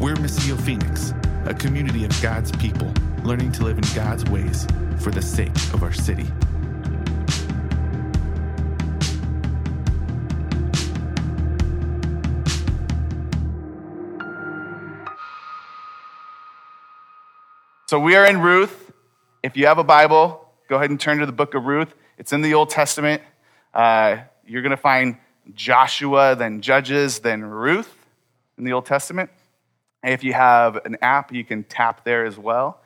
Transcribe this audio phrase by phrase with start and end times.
[0.00, 1.12] We're Missio Phoenix,
[1.44, 2.90] a community of God's people
[3.22, 4.66] learning to live in God's ways
[4.98, 6.24] for the sake of our city.
[17.88, 18.90] So we are in Ruth.
[19.42, 21.94] If you have a Bible, go ahead and turn to the book of Ruth.
[22.16, 23.20] It's in the Old Testament.
[23.74, 25.18] Uh, you're going to find
[25.54, 27.94] Joshua, then Judges, then Ruth
[28.56, 29.28] in the Old Testament.
[30.02, 32.80] If you have an app, you can tap there as well.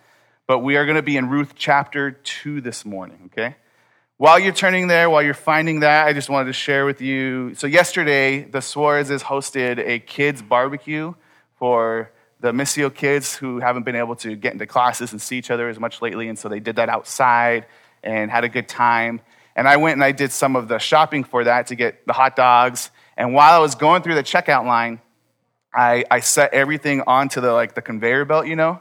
[0.46, 3.56] But we are going to be in Ruth chapter 2 this morning, okay?
[4.16, 7.54] While you're turning there, while you're finding that, I just wanted to share with you.
[7.54, 11.14] So, yesterday, the Suarezes hosted a kids' barbecue
[11.56, 15.50] for the Missio kids who haven't been able to get into classes and see each
[15.50, 16.28] other as much lately.
[16.28, 17.64] And so they did that outside
[18.02, 19.22] and had a good time.
[19.56, 22.12] And I went and I did some of the shopping for that to get the
[22.12, 22.90] hot dogs.
[23.16, 25.00] And while I was going through the checkout line,
[25.74, 28.80] I, I set everything onto the like the conveyor belt, you know,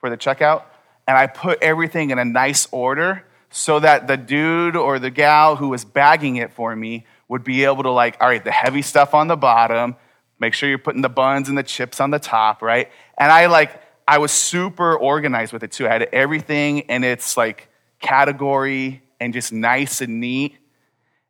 [0.00, 0.64] for the checkout.
[1.08, 5.56] And I put everything in a nice order so that the dude or the gal
[5.56, 8.82] who was bagging it for me would be able to like, all right, the heavy
[8.82, 9.96] stuff on the bottom,
[10.38, 12.90] Make sure you're putting the buns and the chips on the top, right?
[13.16, 15.86] And I like, I was super organized with it too.
[15.86, 17.68] I had everything in its like
[18.00, 20.56] category and just nice and neat.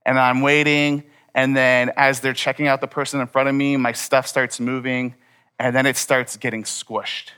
[0.05, 1.05] And I'm waiting.
[1.37, 4.59] And then as they're checking out the person in front of me, my stuff starts
[4.59, 5.15] moving
[5.59, 7.31] and then it starts getting squished.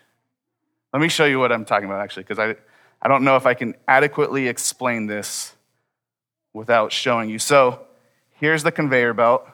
[0.94, 2.56] Let me show you what I'm talking about actually, because I,
[3.02, 5.52] I don't know if I can adequately explain this
[6.54, 7.38] without showing you.
[7.38, 7.80] So
[8.30, 9.46] here's the conveyor belt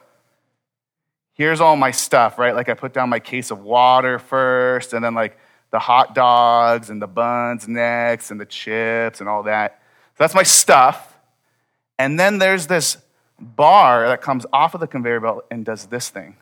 [1.35, 2.55] here's all my stuff, right?
[2.55, 5.37] Like I put down my case of water first, and then like
[5.69, 9.81] the hot dogs and the buns next, and the chips and all that.
[10.17, 11.13] So that's my stuff.
[11.99, 12.97] And then there's this
[13.39, 16.37] bar that comes off of the conveyor belt and does this thing.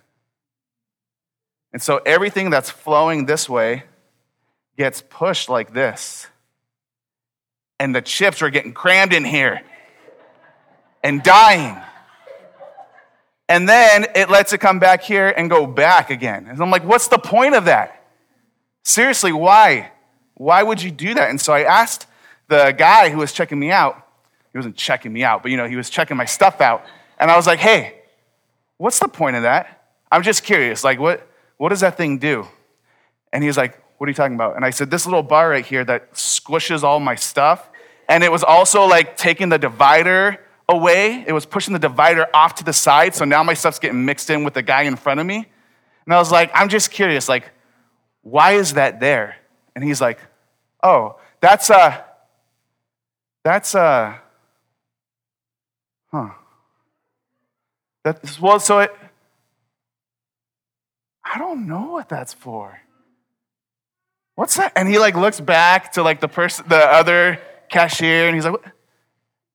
[1.72, 3.84] And so everything that's flowing this way
[4.78, 6.28] gets pushed like this.
[7.80, 9.62] And the chips are getting crammed in here
[11.04, 11.82] and dying
[13.50, 16.48] and then it lets it come back here and go back again.
[16.48, 18.04] And I'm like, what's the point of that?
[18.84, 19.92] Seriously, why?
[20.36, 21.30] Why would you do that?
[21.30, 22.08] And so I asked
[22.48, 24.03] the guy who was checking me out,
[24.54, 26.86] he wasn't checking me out, but you know, he was checking my stuff out.
[27.20, 27.96] And I was like, hey,
[28.78, 29.90] what's the point of that?
[30.12, 31.28] I'm just curious, like, what,
[31.58, 32.48] what does that thing do?
[33.34, 34.56] And he was like, what are you talking about?
[34.56, 37.68] And I said, this little bar right here that squishes all my stuff.
[38.08, 41.24] And it was also like taking the divider away.
[41.26, 43.16] It was pushing the divider off to the side.
[43.16, 45.48] So now my stuff's getting mixed in with the guy in front of me.
[46.06, 47.50] And I was like, I'm just curious, like,
[48.22, 49.38] why is that there?
[49.76, 50.20] And he's like,
[50.84, 52.06] oh, that's a,
[53.44, 54.22] that's a,
[56.14, 56.30] huh.
[58.04, 58.96] That's, well, so it,
[61.24, 62.80] I don't know what that's for.
[64.36, 64.74] What's that?
[64.76, 68.54] And he like looks back to like the person, the other cashier, and he's like,
[68.54, 68.74] what?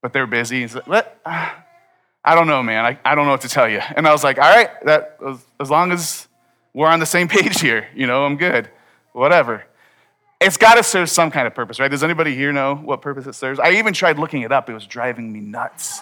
[0.02, 0.60] but they're busy.
[0.60, 1.20] He's like, what?
[1.26, 2.84] I don't know, man.
[2.84, 3.80] I, I don't know what to tell you.
[3.96, 5.18] And I was like, all right, that,
[5.60, 6.28] as long as
[6.74, 8.68] we're on the same page here, you know, I'm good.
[9.12, 9.64] Whatever.
[10.40, 11.90] It's got to serve some kind of purpose, right?
[11.90, 13.58] Does anybody here know what purpose it serves?
[13.58, 14.70] I even tried looking it up.
[14.70, 16.00] It was driving me nuts.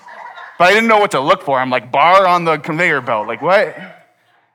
[0.59, 1.59] But I didn't know what to look for.
[1.59, 3.27] I'm like, bar on the conveyor belt.
[3.27, 3.77] Like, what?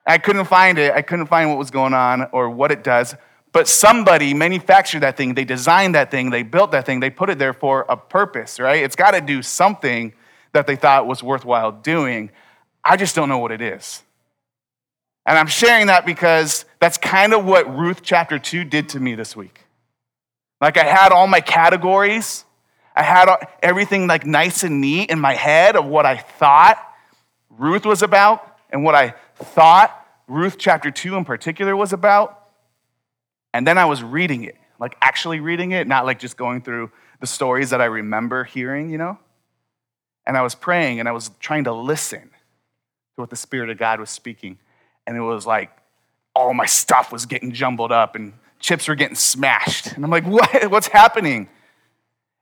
[0.06, 0.94] I couldn't find it.
[0.94, 3.16] I couldn't find what was going on or what it does.
[3.54, 7.30] But somebody manufactured that thing, they designed that thing, they built that thing, they put
[7.30, 8.82] it there for a purpose, right?
[8.82, 10.14] It's got to do something
[10.54, 12.32] that they thought was worthwhile doing.
[12.84, 14.04] I just don't know what it is.
[15.26, 19.16] And I'm sharing that because that's kind of what Ruth chapter 2 did to me
[19.16, 19.66] this week.
[20.62, 22.46] Like I had all my categories,
[22.96, 23.30] I had
[23.62, 26.78] everything like nice and neat in my head of what I thought
[27.50, 29.98] Ruth was about and what I thought
[30.28, 32.38] Ruth chapter 2 in particular was about.
[33.54, 36.92] And then I was reading it, like actually reading it, not like just going through
[37.20, 39.20] the stories that I remember hearing, you know?
[40.26, 43.78] And I was praying and I was trying to listen to what the Spirit of
[43.78, 44.58] God was speaking.
[45.06, 45.72] And it was like
[46.36, 49.94] all my stuff was getting jumbled up and chips were getting smashed.
[49.94, 50.66] And I'm like, what?
[50.72, 51.50] What's happening?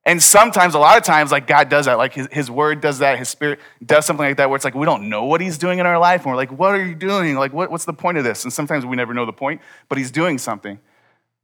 [0.05, 1.97] And sometimes, a lot of times, like God does that.
[1.97, 3.19] Like his, his word does that.
[3.19, 5.79] His spirit does something like that where it's like we don't know what he's doing
[5.79, 6.21] in our life.
[6.21, 7.35] And we're like, what are you doing?
[7.35, 8.43] Like, what, what's the point of this?
[8.43, 10.79] And sometimes we never know the point, but he's doing something.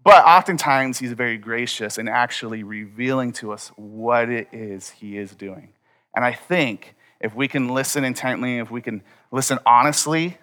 [0.04, 5.36] But oftentimes, he's very gracious and actually revealing to us what it is he is
[5.36, 5.70] doing.
[6.16, 10.38] And I think if we can listen intently, if we can listen honestly,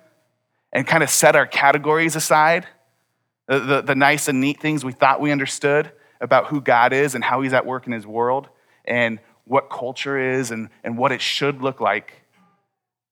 [0.73, 2.67] and kind of set our categories aside,
[3.47, 5.93] the, the, the, nice and neat things we thought we understood
[6.23, 8.49] about who God is and how he's at work in his world,
[8.85, 12.23] and what culture is and, and what it should look like,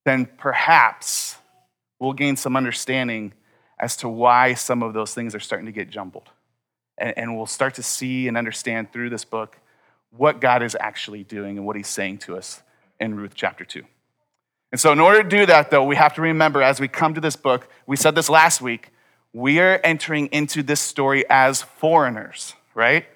[0.04, 1.36] then perhaps
[1.98, 3.32] we'll gain some understanding
[3.78, 6.30] as to why some of those things are starting to get jumbled.
[6.96, 9.58] And, and we'll start to see and understand through this book
[10.10, 12.62] what God is actually doing and what he's saying to us
[12.98, 13.82] in Ruth chapter 2.
[14.72, 17.14] And so, in order to do that, though, we have to remember as we come
[17.14, 18.90] to this book, we said this last week,
[19.32, 23.06] we are entering into this story as foreigners, right?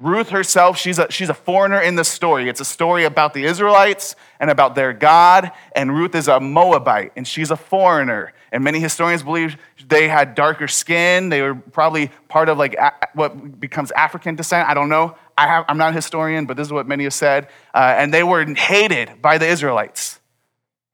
[0.00, 2.48] Ruth herself, she's a, she's a foreigner in the story.
[2.48, 7.12] It's a story about the Israelites and about their God, and Ruth is a Moabite,
[7.16, 8.32] and she's a foreigner.
[8.50, 9.58] And many historians believe
[9.88, 11.28] they had darker skin.
[11.28, 12.76] They were probably part of like
[13.14, 14.68] what becomes African descent.
[14.68, 15.16] I don't know.
[15.36, 17.48] I I'm not a historian, but this is what many have said.
[17.74, 20.18] Uh, and they were hated by the Israelites,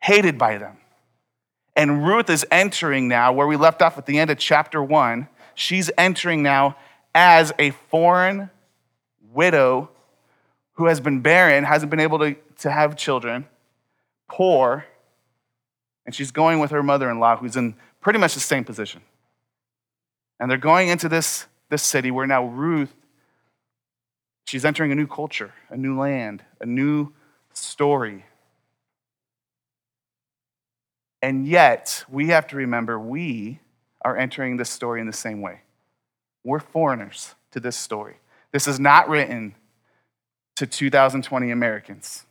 [0.00, 0.78] hated by them.
[1.76, 5.28] And Ruth is entering now, where we left off at the end of chapter one,
[5.54, 6.76] she's entering now
[7.16, 8.50] as a foreign
[9.32, 9.88] widow
[10.74, 13.46] who has been barren, hasn't been able to, to have children,
[14.28, 14.84] poor,
[16.04, 19.00] and she's going with her mother in law, who's in pretty much the same position.
[20.38, 22.94] And they're going into this, this city where now Ruth,
[24.44, 27.14] she's entering a new culture, a new land, a new
[27.54, 28.26] story.
[31.22, 33.60] And yet, we have to remember we
[34.04, 35.62] are entering this story in the same way.
[36.46, 38.18] We're foreigners to this story.
[38.52, 39.56] This is not written
[40.54, 42.24] to 2020 Americans.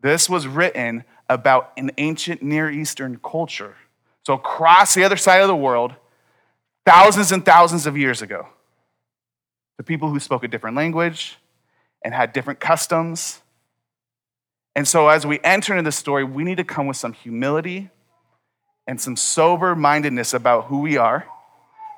[0.00, 3.76] This was written about an ancient Near Eastern culture.
[4.26, 5.94] So, across the other side of the world,
[6.84, 8.48] thousands and thousands of years ago,
[9.76, 11.38] the people who spoke a different language
[12.04, 13.40] and had different customs.
[14.74, 17.90] And so, as we enter into this story, we need to come with some humility
[18.88, 21.28] and some sober mindedness about who we are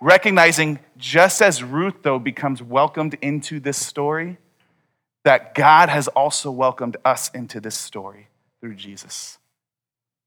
[0.00, 4.38] recognizing just as Ruth, though, becomes welcomed into this story,
[5.24, 8.28] that God has also welcomed us into this story
[8.60, 9.38] through Jesus.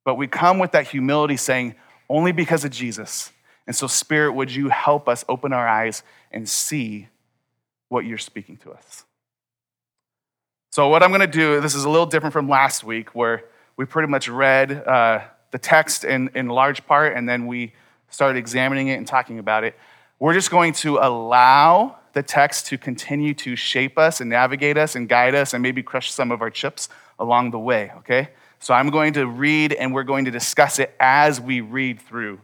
[0.04, 1.76] But we come with that humility saying,
[2.10, 3.32] only because of Jesus.
[3.68, 7.08] And so, Spirit, would you help us open our eyes and see
[7.88, 9.06] what you're speaking to us?
[10.72, 13.44] So, what I'm going to do, this is a little different from last week, where
[13.78, 17.74] we pretty much read uh, the text in, in large part, and then we
[18.10, 19.78] started examining it and talking about it.
[20.20, 24.96] We're just going to allow the text to continue to shape us and navigate us
[24.96, 26.90] and guide us and maybe crush some of our chips
[27.20, 28.30] along the way, okay?
[28.60, 32.42] So I'm going to read and we're going to discuss it as we read through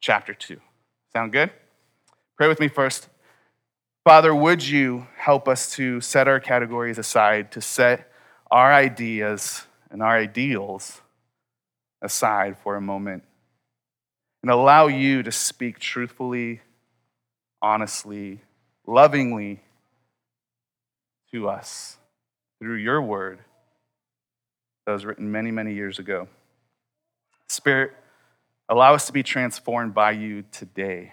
[0.00, 0.58] chapter 2.
[1.12, 1.50] Sound good?
[2.36, 3.08] Pray with me first.
[4.04, 8.10] Father, would you help us to set our categories aside, to set
[8.50, 11.02] our ideas and our ideals
[12.00, 13.24] aside for a moment
[14.42, 16.60] and allow you to speak truthfully,
[17.60, 18.40] honestly,
[18.86, 19.60] lovingly
[21.32, 21.96] to us
[22.58, 23.40] through your word
[24.86, 26.28] that was written many, many years ago.
[27.48, 27.92] Spirit,
[28.68, 31.12] allow us to be transformed by you today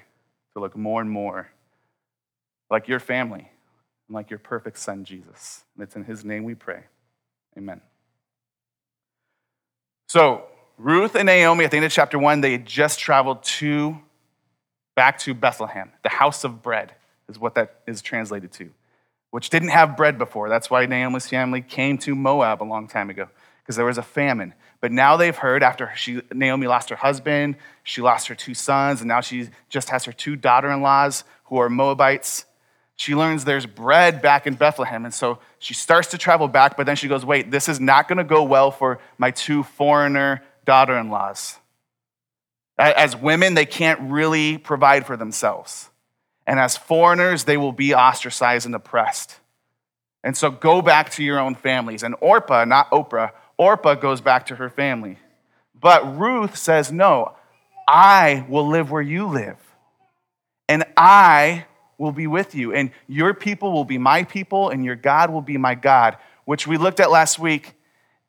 [0.53, 1.49] to look more and more
[2.69, 3.51] like your family
[4.07, 5.63] and like your perfect son, Jesus.
[5.75, 6.83] And it's in his name we pray.
[7.57, 7.81] Amen.
[10.07, 10.45] So,
[10.77, 13.97] Ruth and Naomi, at the end of chapter one, they had just traveled to
[14.95, 15.91] back to Bethlehem.
[16.03, 16.93] The house of bread
[17.27, 18.69] is what that is translated to,
[19.31, 20.49] which didn't have bread before.
[20.49, 23.27] That's why Naomi's family came to Moab a long time ago,
[23.63, 24.53] because there was a famine.
[24.79, 29.01] But now they've heard after she, Naomi lost her husband, she lost her two sons,
[29.01, 32.45] and now she just has her two daughter in laws who are Moabites.
[32.97, 35.05] She learns there's bread back in Bethlehem.
[35.05, 38.07] And so she starts to travel back, but then she goes, wait, this is not
[38.07, 41.57] going to go well for my two foreigner daughter in laws.
[42.77, 45.89] As women, they can't really provide for themselves.
[46.45, 49.39] And as foreigners, they will be ostracized and oppressed.
[50.23, 52.03] And so go back to your own families.
[52.03, 55.17] And Orpah, not Oprah, Orpah goes back to her family.
[55.73, 57.33] But Ruth says, No,
[57.87, 59.57] I will live where you live.
[60.69, 61.65] And I
[61.97, 62.73] will be with you.
[62.73, 66.67] And your people will be my people, and your God will be my God, which
[66.67, 67.73] we looked at last week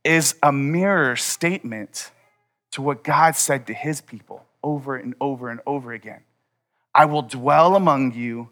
[0.04, 2.10] is a mirror statement
[2.72, 6.22] to what God said to his people over and over and over again
[6.94, 8.50] I will dwell among you,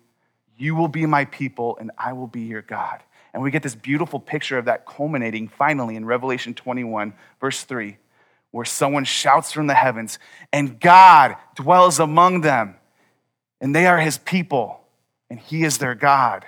[0.56, 3.02] you will be my people, and I will be your God.
[3.34, 7.96] And we get this beautiful picture of that culminating finally in Revelation 21, verse 3,
[8.52, 10.20] where someone shouts from the heavens,
[10.52, 12.76] and God dwells among them,
[13.60, 14.80] and they are his people,
[15.28, 16.44] and he is their God.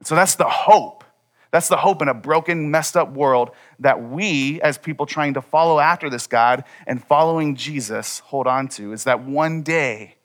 [0.00, 1.03] And so that's the hope
[1.54, 5.40] that's the hope in a broken, messed up world that we, as people trying to
[5.40, 10.16] follow after this God and following Jesus, hold on to is that one day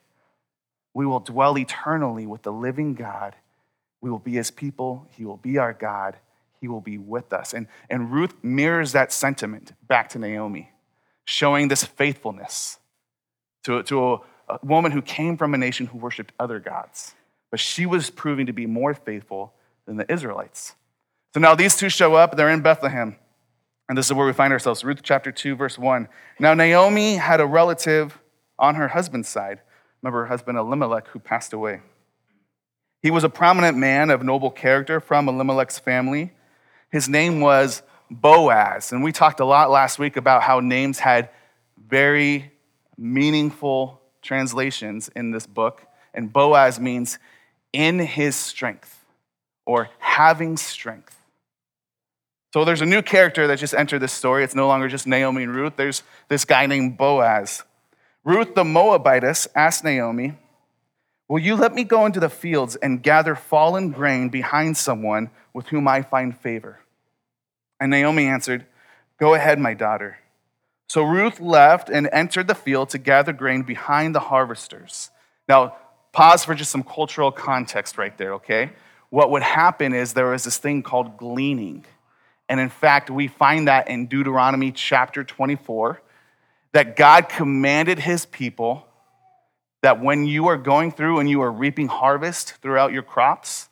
[0.95, 3.35] we will dwell eternally with the living God.
[4.01, 6.17] We will be his people, he will be our God,
[6.59, 7.53] he will be with us.
[7.53, 10.71] And, and Ruth mirrors that sentiment back to Naomi,
[11.25, 12.79] showing this faithfulness
[13.65, 14.19] to, to a,
[14.49, 17.13] a woman who came from a nation who worshiped other gods.
[17.51, 19.53] But she was proving to be more faithful
[19.85, 20.73] than the Israelites.
[21.33, 23.15] So now these two show up, they're in Bethlehem.
[23.87, 26.07] And this is where we find ourselves Ruth chapter 2, verse 1.
[26.39, 28.19] Now, Naomi had a relative
[28.57, 29.61] on her husband's side.
[30.01, 31.81] Remember her husband Elimelech, who passed away.
[33.01, 36.33] He was a prominent man of noble character from Elimelech's family.
[36.91, 37.81] His name was
[38.11, 38.91] Boaz.
[38.91, 41.29] And we talked a lot last week about how names had
[41.87, 42.51] very
[42.97, 45.85] meaningful translations in this book.
[46.13, 47.17] And Boaz means
[47.71, 49.05] in his strength
[49.65, 51.18] or having strength.
[52.53, 54.43] So there's a new character that just entered this story.
[54.43, 55.73] It's no longer just Naomi and Ruth.
[55.75, 57.63] There's this guy named Boaz.
[58.23, 60.33] Ruth the Moabitess asked Naomi,
[61.27, 65.67] Will you let me go into the fields and gather fallen grain behind someone with
[65.67, 66.79] whom I find favor?
[67.79, 68.65] And Naomi answered,
[69.19, 70.17] Go ahead, my daughter.
[70.87, 75.11] So Ruth left and entered the field to gather grain behind the harvesters.
[75.47, 75.75] Now,
[76.13, 78.71] pause for just some cultural context right there, okay?
[79.11, 81.85] What would happen is there was this thing called gleaning.
[82.49, 86.01] And in fact, we find that in Deuteronomy chapter 24
[86.71, 88.85] that God commanded his people
[89.81, 93.69] that when you are going through and you are reaping harvest throughout your crops,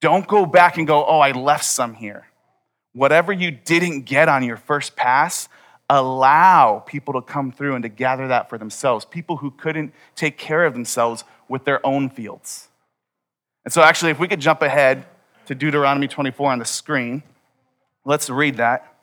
[0.00, 2.26] don't go back and go, oh, I left some here.
[2.92, 5.48] Whatever you didn't get on your first pass,
[5.88, 9.04] allow people to come through and to gather that for themselves.
[9.04, 12.68] People who couldn't take care of themselves with their own fields.
[13.64, 15.04] And so, actually, if we could jump ahead
[15.46, 17.22] to Deuteronomy 24 on the screen.
[18.06, 18.94] Let's read that.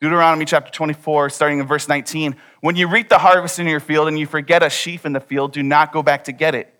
[0.00, 2.36] Deuteronomy chapter 24, starting in verse 19.
[2.60, 5.20] When you reap the harvest in your field and you forget a sheaf in the
[5.20, 6.72] field, do not go back to get it.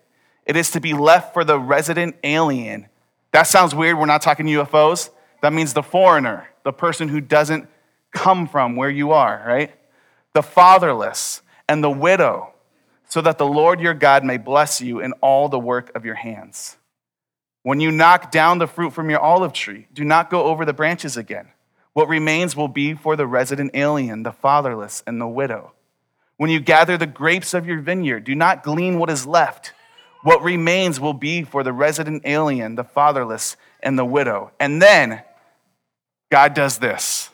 [0.45, 2.87] It is to be left for the resident alien.
[3.33, 3.97] That sounds weird.
[3.97, 5.09] We're not talking UFOs.
[5.41, 7.67] That means the foreigner, the person who doesn't
[8.13, 9.71] come from where you are, right?
[10.31, 12.53] The fatherless and the widow,
[13.09, 16.15] so that the Lord your God may bless you in all the work of your
[16.15, 16.77] hands.
[17.63, 20.73] When you knock down the fruit from your olive tree, do not go over the
[20.73, 21.47] branches again.
[21.93, 25.73] What remains will be for the resident alien, the fatherless, and the widow.
[26.37, 29.73] When you gather the grapes of your vineyard, do not glean what is left.
[30.23, 34.51] What remains will be for the resident alien, the fatherless, and the widow.
[34.59, 35.23] And then
[36.31, 37.29] God does this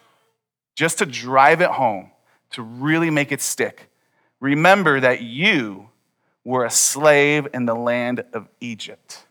[0.75, 2.11] just to drive it home,
[2.51, 3.89] to really make it stick.
[4.39, 5.89] Remember that you
[6.43, 9.25] were a slave in the land of Egypt.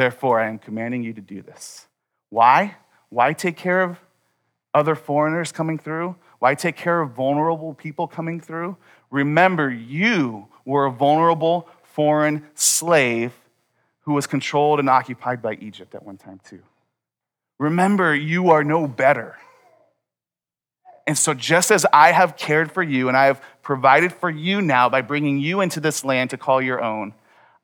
[0.00, 1.86] Therefore, I am commanding you to do this.
[2.30, 2.76] Why?
[3.10, 3.98] Why take care of
[4.72, 6.16] other foreigners coming through?
[6.38, 8.78] Why take care of vulnerable people coming through?
[9.10, 13.34] Remember, you were a vulnerable foreign slave
[14.04, 16.62] who was controlled and occupied by Egypt at one time, too.
[17.58, 19.36] Remember, you are no better.
[21.06, 24.62] And so, just as I have cared for you and I have provided for you
[24.62, 27.12] now by bringing you into this land to call your own,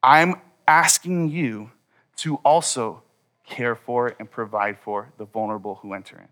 [0.02, 0.34] I'm
[0.68, 1.70] asking you
[2.16, 3.02] to also
[3.46, 6.28] care for and provide for the vulnerable who enter in.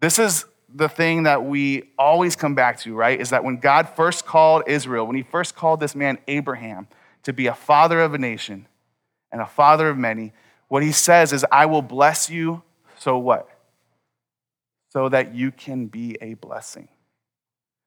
[0.00, 3.20] This is the thing that we always come back to, right?
[3.20, 6.88] Is that when God first called Israel, when he first called this man Abraham
[7.24, 8.66] to be a father of a nation
[9.32, 10.32] and a father of many,
[10.68, 12.62] what he says is, I will bless you,
[12.98, 13.48] so what?
[14.90, 16.88] So that you can be a blessing.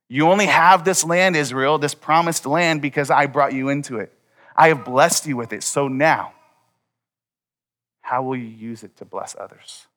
[0.10, 4.12] You only have this land, Israel, this promised land, because I brought you into it.
[4.56, 5.64] I have blessed you with it.
[5.64, 6.34] So now,
[8.02, 9.88] how will you use it to bless others?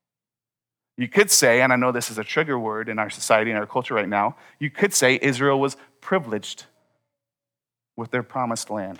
[0.97, 3.59] You could say, and I know this is a trigger word in our society and
[3.59, 6.65] our culture right now, you could say Israel was privileged
[7.97, 8.99] with their promised land,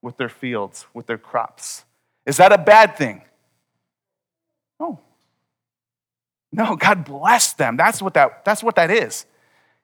[0.00, 1.84] with their fields, with their crops.
[2.26, 3.22] Is that a bad thing?
[4.80, 4.98] No.
[6.50, 7.76] No, God blessed them.
[7.76, 9.26] That's what that, that's what that is.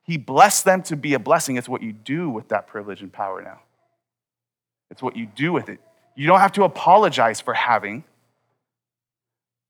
[0.02, 1.56] He blessed them to be a blessing.
[1.56, 3.60] It's what you do with that privilege and power now.
[4.90, 5.80] It's what you do with it.
[6.14, 8.04] You don't have to apologize for having,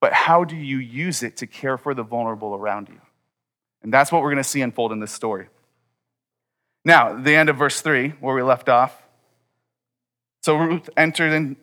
[0.01, 3.01] but how do you use it to care for the vulnerable around you?
[3.83, 5.49] And that's what we're going to see unfold in this story.
[6.85, 9.03] Now, the end of verse 3, where we left off.
[10.43, 11.57] So Ruth entered and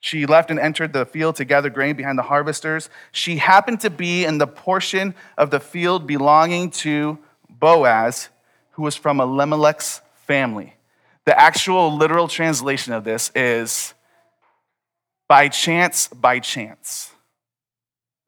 [0.00, 2.88] she left and entered the field to gather grain behind the harvesters.
[3.10, 7.18] She happened to be in the portion of the field belonging to
[7.50, 8.28] Boaz,
[8.72, 10.77] who was from Elimelech's family.
[11.28, 13.92] The actual literal translation of this is
[15.28, 17.10] by chance, by chance.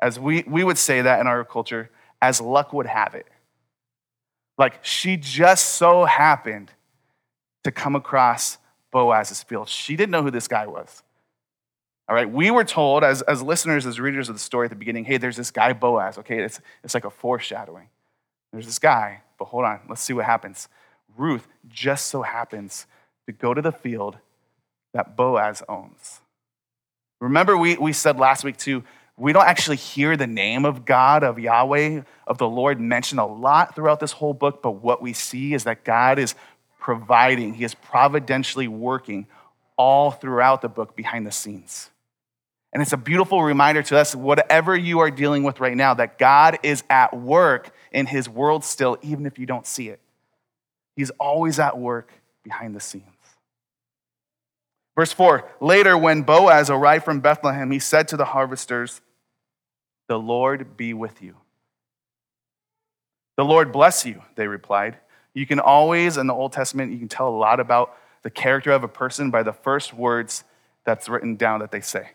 [0.03, 1.89] As we, we would say that in our culture,
[2.21, 3.27] as luck would have it.
[4.59, 6.73] Like she just so happened
[7.65, 8.59] to come across
[8.91, 9.71] Boaz's field.
[9.71, 11.03] She didn't know who this guy was.
[12.07, 14.77] All right, we were told as, as listeners, as readers of the story at the
[14.77, 16.19] beginning, hey, there's this guy Boaz.
[16.19, 17.89] Okay, it's, it's like a foreshadowing.
[18.53, 20.69] There's this guy, but hold on, let's see what happens.
[21.17, 22.87] Ruth just so happens
[23.27, 24.19] to go to the field
[24.93, 26.21] that Boaz owns.
[27.21, 28.83] Remember, we, we said last week too,
[29.17, 33.27] we don't actually hear the name of God, of Yahweh, of the Lord mentioned a
[33.27, 36.35] lot throughout this whole book, but what we see is that God is
[36.79, 39.27] providing, He is providentially working
[39.77, 41.91] all throughout the book behind the scenes.
[42.73, 46.19] And it's a beautiful reminder to us, whatever you are dealing with right now, that
[46.19, 50.01] God is at work in His world still, even if you don't see it.
[51.01, 52.13] He's always at work
[52.45, 53.07] behind the scenes.
[54.95, 59.01] Verse 4 Later, when Boaz arrived from Bethlehem, he said to the harvesters,
[60.09, 61.37] The Lord be with you.
[63.39, 64.99] The Lord bless you, they replied.
[65.33, 68.71] You can always, in the Old Testament, you can tell a lot about the character
[68.73, 70.45] of a person by the first words
[70.85, 72.11] that's written down that they say.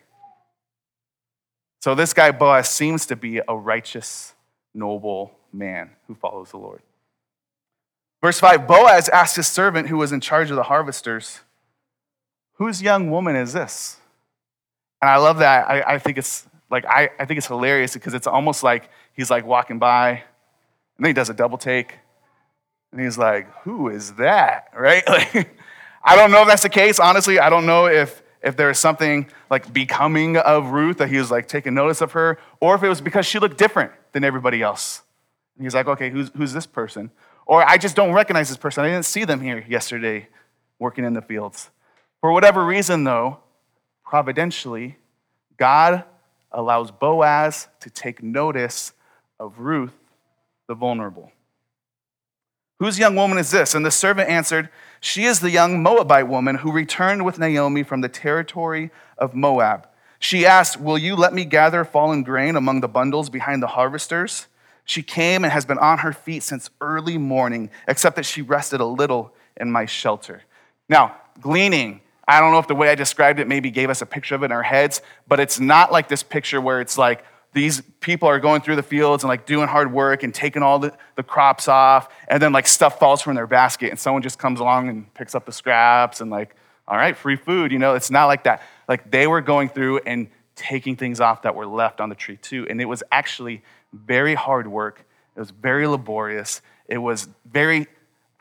[1.80, 4.32] So this guy, Boaz, seems to be a righteous,
[4.72, 6.82] noble man who follows the Lord.
[8.22, 11.40] Verse 5 Boaz asked his servant who was in charge of the harvesters,
[12.54, 13.98] Whose young woman is this?
[15.02, 15.68] And I love that.
[15.68, 19.30] I, I think it's like I, I think it's hilarious because it's almost like he's
[19.30, 21.98] like walking by and then he does a double take
[22.92, 24.68] and he's like, Who is that?
[24.76, 25.04] Right?
[25.34, 25.50] Like,
[26.08, 27.00] I don't know if that's the case.
[27.00, 31.18] Honestly, I don't know if if there is something like becoming of Ruth that he
[31.18, 34.22] was like taking notice of her, or if it was because she looked different than
[34.22, 35.02] everybody else.
[35.56, 37.10] And he's like, okay, who's, who's this person?
[37.46, 38.84] Or I just don't recognize this person.
[38.84, 40.28] I didn't see them here yesterday
[40.78, 41.70] working in the fields.
[42.20, 43.38] For whatever reason, though,
[44.04, 44.96] providentially,
[45.56, 46.04] God
[46.50, 48.92] allows Boaz to take notice
[49.38, 49.94] of Ruth,
[50.66, 51.30] the vulnerable.
[52.78, 53.74] Whose young woman is this?
[53.74, 54.68] And the servant answered,
[55.00, 59.88] She is the young Moabite woman who returned with Naomi from the territory of Moab.
[60.18, 64.46] She asked, Will you let me gather fallen grain among the bundles behind the harvesters?
[64.86, 68.80] She came and has been on her feet since early morning, except that she rested
[68.80, 70.42] a little in my shelter.
[70.88, 74.06] Now, gleaning, I don't know if the way I described it maybe gave us a
[74.06, 77.24] picture of it in our heads, but it's not like this picture where it's like,
[77.56, 80.78] these people are going through the fields and like doing hard work and taking all
[80.78, 84.38] the, the crops off and then like stuff falls from their basket and someone just
[84.38, 86.54] comes along and picks up the scraps and like
[86.86, 89.98] all right free food you know it's not like that like they were going through
[90.00, 93.62] and taking things off that were left on the tree too and it was actually
[93.92, 95.04] very hard work
[95.36, 97.86] it was very laborious it was very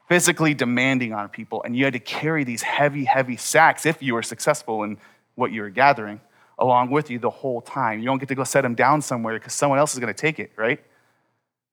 [0.08, 4.14] physically demanding on people and you had to carry these heavy heavy sacks if you
[4.14, 4.98] were successful in
[5.36, 6.20] what you were gathering
[6.58, 8.00] along with you the whole time.
[8.00, 10.20] You don't get to go set them down somewhere because someone else is going to
[10.20, 10.84] take it, right?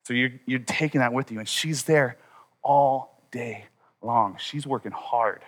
[0.05, 1.39] So you're, you're taking that with you.
[1.39, 2.17] And she's there
[2.63, 3.67] all day
[4.01, 4.37] long.
[4.39, 5.43] She's working hard.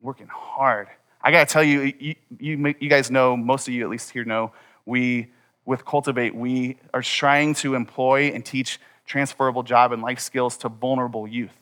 [0.00, 0.88] Working hard.
[1.22, 4.10] I got to tell you, you, you, you guys know, most of you at least
[4.10, 4.52] here know,
[4.86, 5.30] we,
[5.66, 10.68] with Cultivate, we are trying to employ and teach transferable job and life skills to
[10.68, 11.56] vulnerable youth.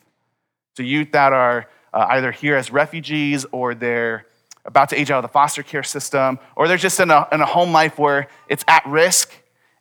[0.77, 4.27] To youth that are uh, either here as refugees or they're
[4.64, 7.40] about to age out of the foster care system, or they're just in a, in
[7.40, 9.33] a home life where it's at risk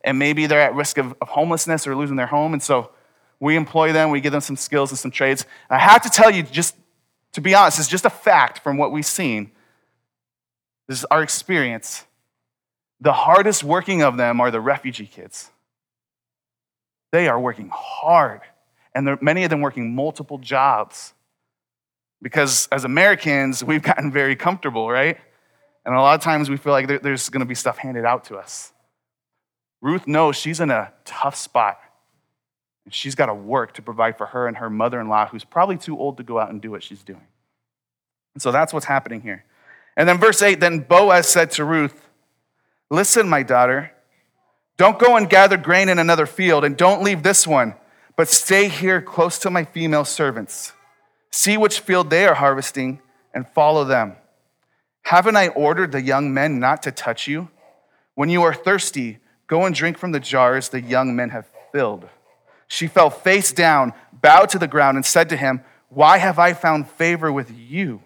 [0.03, 2.53] and maybe they're at risk of, of homelessness or losing their home.
[2.53, 2.91] And so
[3.39, 5.45] we employ them, we give them some skills and some trades.
[5.69, 6.75] And I have to tell you, just
[7.33, 9.51] to be honest, it's just a fact from what we've seen.
[10.87, 12.05] This is our experience.
[13.01, 15.51] The hardest working of them are the refugee kids.
[17.11, 18.41] They are working hard,
[18.93, 21.13] and many of them working multiple jobs.
[22.21, 25.17] Because as Americans, we've gotten very comfortable, right?
[25.85, 28.25] And a lot of times we feel like there's going to be stuff handed out
[28.25, 28.73] to us.
[29.81, 31.79] Ruth knows she's in a tough spot.
[32.85, 35.43] And she's got to work to provide for her and her mother in law, who's
[35.43, 37.27] probably too old to go out and do what she's doing.
[38.33, 39.45] And so that's what's happening here.
[39.97, 42.07] And then verse 8 then Boaz said to Ruth,
[42.89, 43.91] Listen, my daughter,
[44.77, 47.73] don't go and gather grain in another field, and don't leave this one,
[48.15, 50.71] but stay here close to my female servants.
[51.31, 53.01] See which field they are harvesting
[53.33, 54.15] and follow them.
[55.01, 57.49] Haven't I ordered the young men not to touch you?
[58.13, 62.07] When you are thirsty, go and drink from the jars the young men have filled.
[62.67, 66.53] She fell face down, bowed to the ground, and said to him, Why have I
[66.53, 68.01] found favor with you,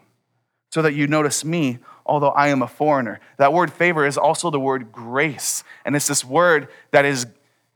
[0.71, 3.19] so that you notice me, although I am a foreigner?
[3.37, 5.63] That word favor is also the word grace.
[5.85, 7.27] And it's this word that is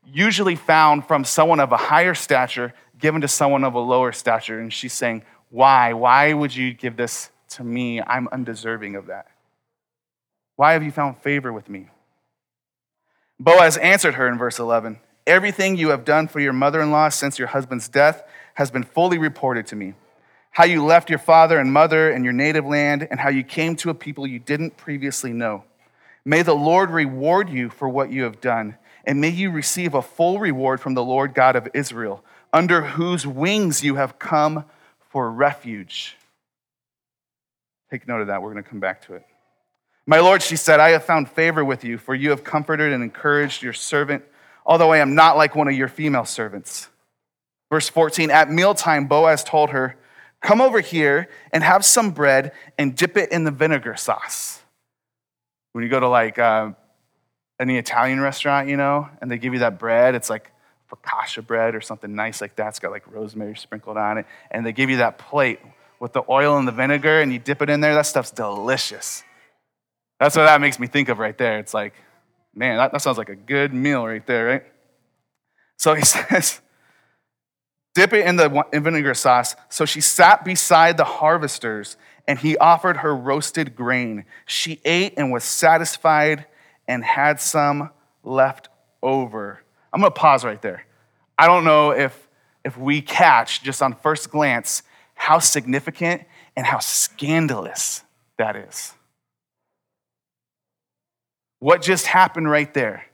[0.05, 4.59] usually found from someone of a higher stature given to someone of a lower stature.
[4.59, 5.93] And she's saying, why?
[5.93, 8.01] Why would you give this to me?
[8.01, 9.27] I'm undeserving of that.
[10.55, 11.89] Why have you found favor with me?
[13.39, 17.09] Boaz answered her in verse 11 Everything you have done for your mother in law
[17.09, 19.93] since your husband's death has been fully reported to me.
[20.55, 23.75] How you left your father and mother and your native land, and how you came
[23.75, 25.65] to a people you didn't previously know.
[26.23, 30.01] May the Lord reward you for what you have done, and may you receive a
[30.01, 34.63] full reward from the Lord God of Israel, under whose wings you have come
[35.09, 36.15] for refuge.
[37.91, 38.41] Take note of that.
[38.41, 39.25] We're going to come back to it.
[40.05, 43.03] My Lord, she said, I have found favor with you, for you have comforted and
[43.03, 44.23] encouraged your servant,
[44.65, 46.87] although I am not like one of your female servants.
[47.69, 49.97] Verse 14 At mealtime, Boaz told her,
[50.45, 54.61] Come over here and have some bread and dip it in the vinegar sauce.
[55.71, 56.73] When you go to like uh,
[57.59, 60.51] any Italian restaurant, you know, and they give you that bread, it's like
[60.87, 62.67] focaccia bread or something nice like that.
[62.67, 64.27] It's got like rosemary sprinkled on it.
[64.51, 65.61] And they give you that plate
[65.99, 67.95] with the oil and the vinegar and you dip it in there.
[67.95, 69.23] That stuff's delicious.
[70.19, 71.57] That's what that makes me think of right there.
[71.57, 71.95] It's like,
[72.53, 74.63] man, that, that sounds like a good meal right there, right?
[75.77, 76.61] So he says,
[77.95, 79.55] dip it in the vinegar sauce.
[79.69, 84.25] So she sat beside the harvesters, and he offered her roasted grain.
[84.45, 86.45] She ate and was satisfied
[86.87, 87.89] and had some
[88.23, 88.69] left
[89.01, 89.61] over.
[89.91, 90.85] I'm going to pause right there.
[91.37, 92.27] I don't know if,
[92.63, 96.23] if we catch, just on first glance, how significant
[96.55, 98.03] and how scandalous
[98.37, 98.93] that is.
[101.59, 103.05] What just happened right there?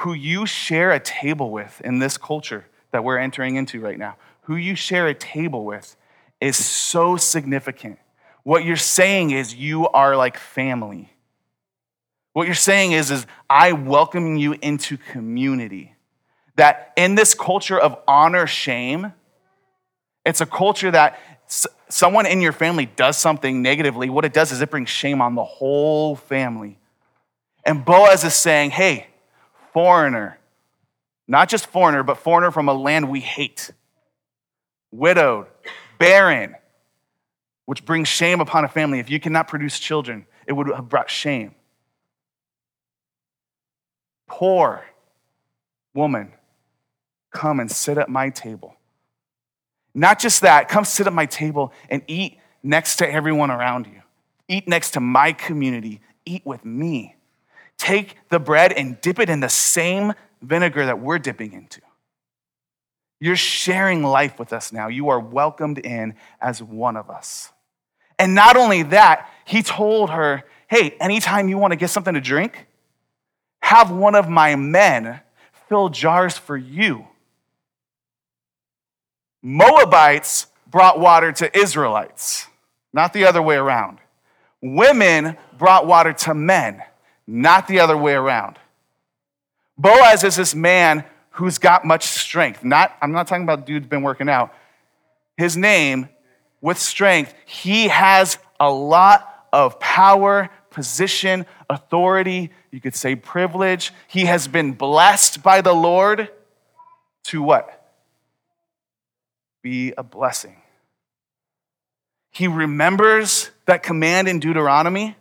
[0.00, 4.16] Who you share a table with in this culture that we're entering into right now,
[4.42, 5.96] who you share a table with
[6.40, 7.98] is so significant.
[8.44, 11.12] What you're saying is you are like family.
[12.32, 15.94] What you're saying is, is I welcome you into community.
[16.56, 19.12] That in this culture of honor shame,
[20.24, 21.18] it's a culture that
[21.88, 24.10] someone in your family does something negatively.
[24.10, 26.78] What it does is it brings shame on the whole family.
[27.64, 29.08] And Boaz is saying, hey,
[29.72, 30.37] foreigner,
[31.28, 33.70] not just foreigner, but foreigner from a land we hate,
[34.90, 35.46] widowed,
[35.98, 36.56] barren,
[37.66, 38.98] which brings shame upon a family.
[38.98, 41.54] If you cannot produce children, it would have brought shame.
[44.26, 44.84] Poor
[45.94, 46.32] woman,
[47.30, 48.74] come and sit at my table.
[49.94, 54.02] Not just that, come sit at my table and eat next to everyone around you.
[54.48, 56.00] Eat next to my community.
[56.24, 57.16] Eat with me.
[57.76, 61.80] Take the bread and dip it in the same vinegar that we're dipping into.
[63.20, 64.88] You're sharing life with us now.
[64.88, 67.52] You are welcomed in as one of us.
[68.18, 72.20] And not only that, he told her, hey, anytime you want to get something to
[72.20, 72.66] drink,
[73.60, 75.20] have one of my men
[75.68, 77.06] fill jars for you.
[79.42, 82.46] Moabites brought water to Israelites,
[82.92, 83.98] not the other way around.
[84.60, 86.82] Women brought water to men,
[87.26, 88.58] not the other way around.
[89.78, 92.64] Boaz is this man who's got much strength.
[92.64, 94.52] Not, I'm not talking about dude's been working out.
[95.36, 96.08] His name,
[96.60, 103.92] with strength, he has a lot of power, position, authority, you could say privilege.
[104.08, 106.28] He has been blessed by the Lord
[107.24, 107.92] to what?
[109.62, 110.56] Be a blessing.
[112.30, 115.16] He remembers that command in Deuteronomy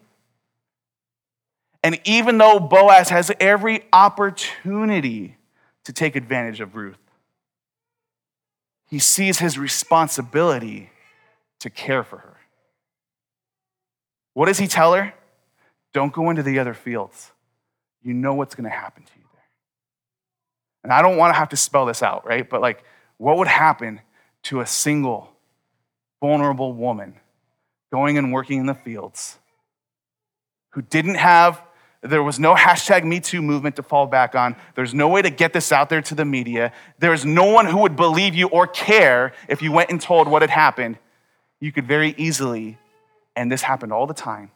[1.84, 5.38] and even though Boaz has every opportunity
[5.86, 6.98] to take advantage of Ruth,
[8.90, 10.90] he sees his responsibility
[11.60, 12.38] to care for her.
[14.34, 15.13] What does he tell her?
[15.94, 17.32] Don't go into the other fields.
[18.02, 19.44] You know what's going to happen to you there.
[20.84, 22.48] And I don't want to have to spell this out, right?
[22.48, 22.84] But like,
[23.18, 24.02] what would happen
[24.44, 25.30] to a single,
[26.22, 27.16] vulnerable woman
[27.92, 29.38] going and working in the fields
[30.78, 31.60] who didn't have
[32.02, 34.56] there was no hashtag Me Too movement to fall back on.
[34.76, 36.72] There's no way to get this out there to the media.
[37.00, 40.44] There's no one who would believe you or care if you went and told what
[40.44, 41.00] had happened.
[41.60, 42.78] You could very easily,
[43.36, 44.52] and this happened all the time,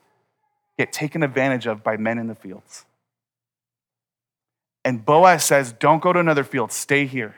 [0.78, 2.86] get taken advantage of by men in the fields.
[4.86, 7.36] And Boaz says, Don't go to another field, stay here.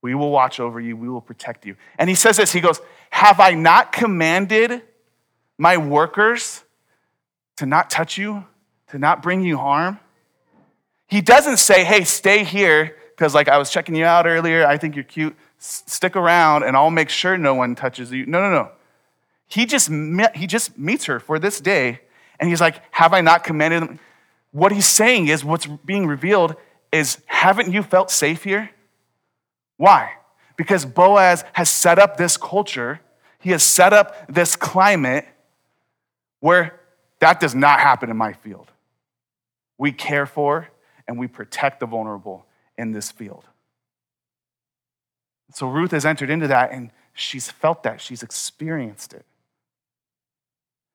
[0.00, 1.76] We will watch over you, we will protect you.
[1.98, 4.80] And he says this He goes, Have I not commanded
[5.58, 6.64] my workers
[7.58, 8.44] to not touch you?
[8.90, 9.98] to not bring you harm.
[11.06, 14.76] He doesn't say, hey, stay here, because like I was checking you out earlier, I
[14.76, 15.36] think you're cute.
[15.58, 18.26] Stick around and I'll make sure no one touches you.
[18.26, 18.70] No, no, no.
[19.48, 22.00] He just, met, he just meets her for this day
[22.38, 23.98] and he's like, Have I not commanded them?
[24.52, 26.54] What he's saying is, what's being revealed
[26.92, 28.70] is, Haven't you felt safe here?
[29.78, 30.12] Why?
[30.56, 33.00] Because Boaz has set up this culture,
[33.40, 35.26] he has set up this climate
[36.40, 36.77] where
[37.20, 38.70] that does not happen in my field.
[39.76, 40.68] We care for
[41.06, 43.44] and we protect the vulnerable in this field.
[45.52, 49.24] So Ruth has entered into that and she's felt that, she's experienced it.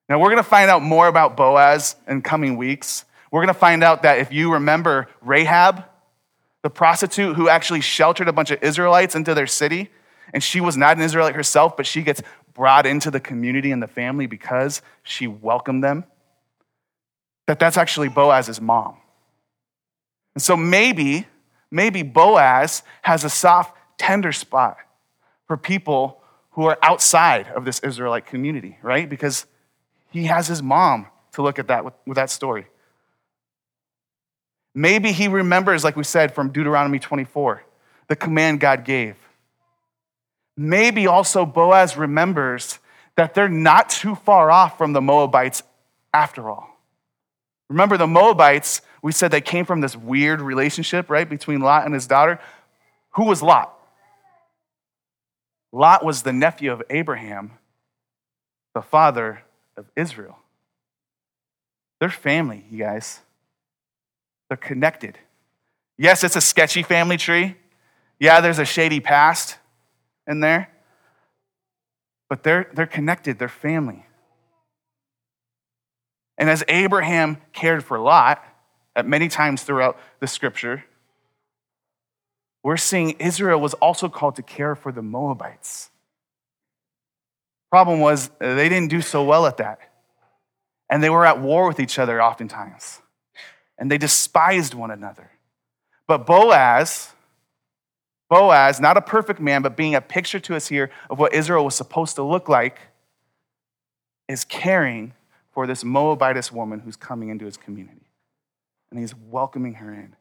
[0.10, 3.06] Now, we're going to find out more about Boaz in coming weeks.
[3.32, 5.86] We're going to find out that if you remember Rahab,
[6.62, 9.90] the prostitute who actually sheltered a bunch of Israelites into their city,
[10.34, 12.22] and she was not an Israelite herself, but she gets
[12.54, 16.06] brought into the community and the family because she welcomed them,
[17.48, 18.98] that that's actually Boaz's mom.
[20.36, 21.28] And so maybe,
[21.70, 24.78] maybe Boaz has a soft, tender spot
[25.48, 29.10] for people who are outside of this Israelite community, right?
[29.10, 29.46] Because
[30.10, 32.68] he has his mom to look at that with, with that story.
[34.76, 37.64] Maybe he remembers, like we said from Deuteronomy 24,
[38.08, 39.16] the command God gave.
[40.56, 42.80] Maybe also Boaz remembers
[43.16, 45.64] that they're not too far off from the Moabites
[46.14, 46.73] after all.
[47.74, 51.94] Remember, the Moabites, we said they came from this weird relationship, right, between Lot and
[51.96, 52.40] his daughter.
[53.16, 53.74] Who was Lot?
[55.72, 57.54] Lot was the nephew of Abraham,
[58.76, 59.42] the father
[59.76, 60.38] of Israel.
[62.00, 63.22] They're family, you guys.
[64.50, 65.18] They're connected.
[65.98, 67.56] Yes, it's a sketchy family tree.
[68.20, 69.58] Yeah, there's a shady past
[70.28, 70.70] in there.
[72.30, 74.06] But they're, they're connected, they're family.
[76.38, 78.44] And as Abraham cared for Lot
[78.96, 80.86] at many times throughout the scripture,
[82.64, 85.90] we're seeing Israel was also called to care for the Moabites.
[87.70, 89.80] Problem was, they didn't do so well at that.
[90.90, 93.02] And they were at war with each other oftentimes.
[93.78, 95.32] And they despised one another.
[96.08, 97.14] But Boaz,
[98.30, 101.66] Boaz, not a perfect man, but being a picture to us here of what Israel
[101.66, 102.78] was supposed to look like,
[104.30, 105.14] is caring
[105.54, 108.08] for this Moabitess woman who's coming into his community.
[108.90, 110.16] And he's welcoming her in,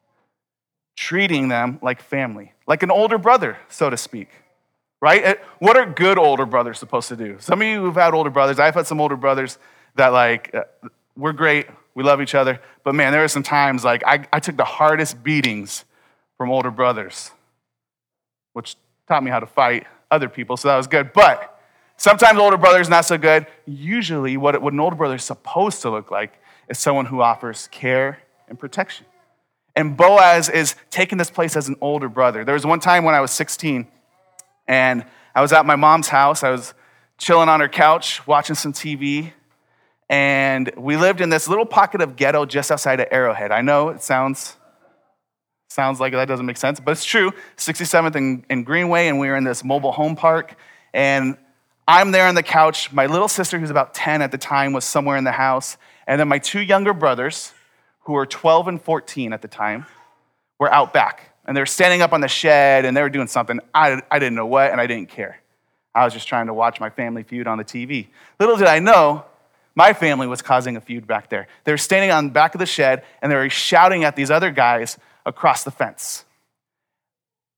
[0.97, 4.29] treating them like family, like an older brother, so to speak.
[5.01, 5.39] Right?
[5.59, 7.37] What are good older brothers supposed to do?
[7.41, 9.59] Some of you who've had older brothers, I've had some older brothers
[9.97, 10.63] that, like, uh,
[11.17, 14.39] we're great, we love each other, but man, there are some times, like, I, I
[14.39, 15.85] took the hardest beatings
[16.39, 17.33] from older brothers
[18.53, 18.77] which
[19.09, 21.13] taught me how to fight other people, so that was good.
[21.13, 21.52] But
[22.03, 23.47] sometimes older brother is not so good.
[23.65, 26.33] Usually, what, what an older brother is supposed to look like
[26.69, 29.07] is someone who offers care and protection.
[29.77, 32.45] And Boaz is taking this place as an older brother.
[32.45, 33.87] There was one time when I was 16,
[34.67, 36.43] and I was at my mom's house.
[36.43, 36.75] I was
[37.19, 39.33] chilling on her couch, watching some TV,
[40.11, 43.53] and we lived in this little pocket of ghetto just outside of Arrowhead.
[43.53, 44.57] I know it sounds
[45.71, 47.33] Sounds like that doesn't make sense, but it's true.
[47.57, 50.55] 67th and, and Greenway, and we were in this mobile home park.
[50.93, 51.39] And
[51.87, 52.93] I'm there on the couch.
[52.93, 55.77] My little sister, who's about 10 at the time, was somewhere in the house.
[56.07, 57.53] And then my two younger brothers,
[58.03, 59.87] who were 12 and 14 at the time,
[60.59, 61.35] were out back.
[61.45, 63.61] And they were standing up on the shed and they were doing something.
[63.75, 65.41] I, I didn't know what, and I didn't care.
[65.95, 68.09] I was just trying to watch my family feud on the TV.
[68.39, 69.25] Little did I know,
[69.75, 71.49] my family was causing a feud back there.
[71.65, 74.31] They were standing on the back of the shed and they were shouting at these
[74.31, 76.25] other guys across the fence.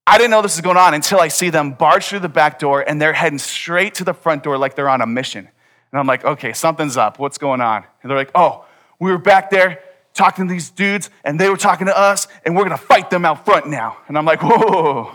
[0.06, 2.58] I didn't know this was going on until I see them barge through the back
[2.58, 5.48] door and they're heading straight to the front door like they're on a mission.
[5.92, 7.18] And I'm like, okay, something's up.
[7.18, 7.84] What's going on?
[8.02, 8.66] And they're like, oh,
[9.00, 12.54] we were back there talking to these dudes and they were talking to us and
[12.54, 13.96] we're going to fight them out front now.
[14.08, 15.14] And I'm like, whoa.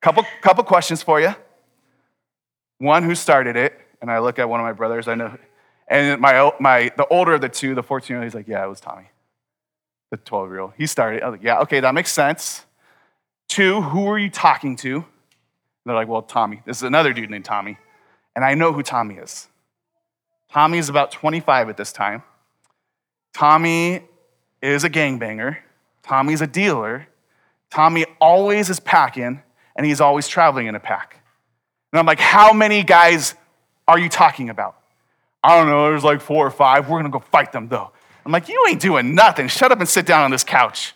[0.00, 1.34] Couple, couple questions for you.
[2.78, 3.78] One, who started it?
[4.00, 5.36] And I look at one of my brothers, I know.
[5.86, 8.64] And my, my, the older of the two, the 14 year old, he's like, yeah,
[8.64, 9.10] it was Tommy
[10.12, 10.72] the 12 year old.
[10.76, 11.22] He started.
[11.22, 12.64] I was like, yeah, okay, that makes sense.
[13.52, 14.94] Two, who are you talking to?
[14.94, 15.04] And
[15.84, 16.62] they're like, well, Tommy.
[16.64, 17.76] This is another dude named Tommy.
[18.34, 19.46] And I know who Tommy is.
[20.50, 22.22] Tommy is about 25 at this time.
[23.34, 24.04] Tommy
[24.62, 25.58] is a gangbanger.
[26.02, 27.06] Tommy's a dealer.
[27.68, 29.42] Tommy always is packing,
[29.76, 31.22] and he's always traveling in a pack.
[31.92, 33.34] And I'm like, how many guys
[33.86, 34.78] are you talking about?
[35.44, 36.88] I don't know, there's like four or five.
[36.88, 37.92] We're gonna go fight them though.
[38.24, 39.48] I'm like, you ain't doing nothing.
[39.48, 40.94] Shut up and sit down on this couch.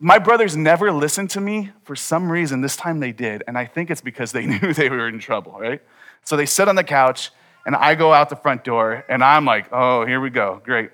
[0.00, 1.72] My brothers never listened to me.
[1.82, 3.42] For some reason, this time they did.
[3.48, 5.82] And I think it's because they knew they were in trouble, right?
[6.24, 7.30] So they sit on the couch,
[7.66, 10.60] and I go out the front door, and I'm like, oh, here we go.
[10.64, 10.90] Great.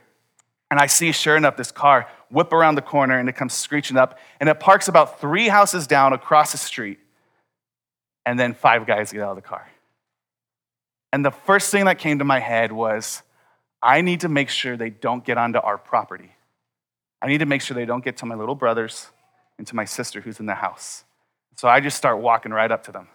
[0.71, 3.97] And I see, sure enough, this car whip around the corner, and it comes screeching
[3.97, 6.99] up, and it parks about three houses down across the street.
[8.27, 9.69] And then five guys get out of the car.
[11.13, 13.23] And the first thing that came to my head was,
[13.83, 16.34] I need to make sure they don't get onto our property.
[17.25, 19.07] I need to make sure they don't get to my little brothers
[19.57, 21.05] and to my sister who's in the house.
[21.57, 23.09] So I just start walking right up to them.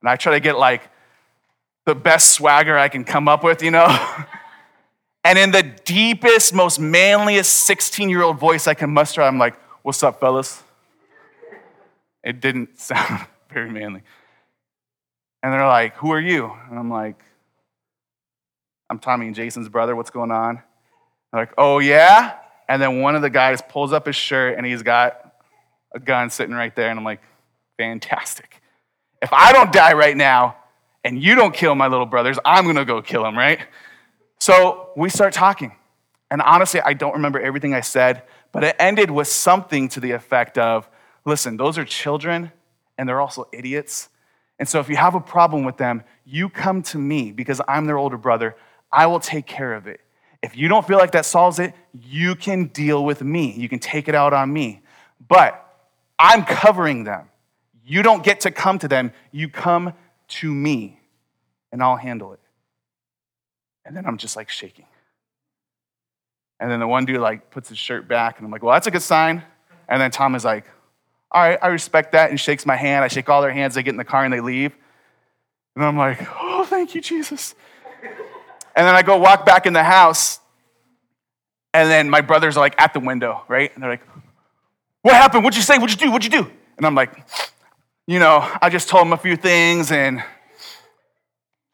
[0.00, 0.88] And I try to get like
[1.84, 3.88] the best swagger I can come up with, you know?
[5.24, 9.56] and in the deepest, most manliest 16 year old voice I can muster, I'm like,
[9.82, 10.62] What's up, fellas?
[12.22, 14.02] It didn't sound very manly.
[15.42, 16.52] And they're like, Who are you?
[16.70, 17.20] And I'm like,
[18.88, 19.96] I'm Tommy and Jason's brother.
[19.96, 20.62] What's going on?
[21.32, 22.36] They're like, Oh, yeah?
[22.70, 25.34] And then one of the guys pulls up his shirt and he's got
[25.92, 26.88] a gun sitting right there.
[26.88, 27.20] And I'm like,
[27.80, 28.60] Fantastic.
[29.22, 30.56] If I don't die right now
[31.02, 33.58] and you don't kill my little brothers, I'm to go kill him, right?
[34.38, 35.72] So we start talking.
[36.30, 40.10] And honestly, I don't remember everything I said, but it ended with something to the
[40.10, 40.90] effect of
[41.24, 42.52] listen, those are children
[42.98, 44.10] and they're also idiots.
[44.58, 47.86] And so if you have a problem with them, you come to me because I'm
[47.86, 48.56] their older brother.
[48.92, 50.02] I will take care of it.
[50.42, 53.52] If you don't feel like that solves it, you can deal with me.
[53.52, 54.82] You can take it out on me.
[55.28, 55.66] But
[56.18, 57.28] I'm covering them.
[57.84, 59.12] You don't get to come to them.
[59.32, 59.92] You come
[60.28, 61.00] to me,
[61.72, 62.40] and I'll handle it.
[63.84, 64.86] And then I'm just like shaking.
[66.60, 68.86] And then the one dude like puts his shirt back, and I'm like, well, that's
[68.86, 69.42] a good sign.
[69.88, 70.66] And then Tom is like,
[71.32, 73.04] all right, I respect that, and shakes my hand.
[73.04, 73.74] I shake all their hands.
[73.74, 74.72] They get in the car and they leave.
[75.74, 77.54] And I'm like, oh, thank you, Jesus.
[78.80, 80.40] And then I go walk back in the house,
[81.74, 83.70] and then my brothers are like at the window, right?
[83.74, 84.06] And they're like,
[85.02, 85.44] what happened?
[85.44, 85.76] What'd you say?
[85.76, 86.10] What'd you do?
[86.10, 86.50] What'd you do?
[86.78, 87.12] And I'm like,
[88.06, 90.24] you know, I just told them a few things and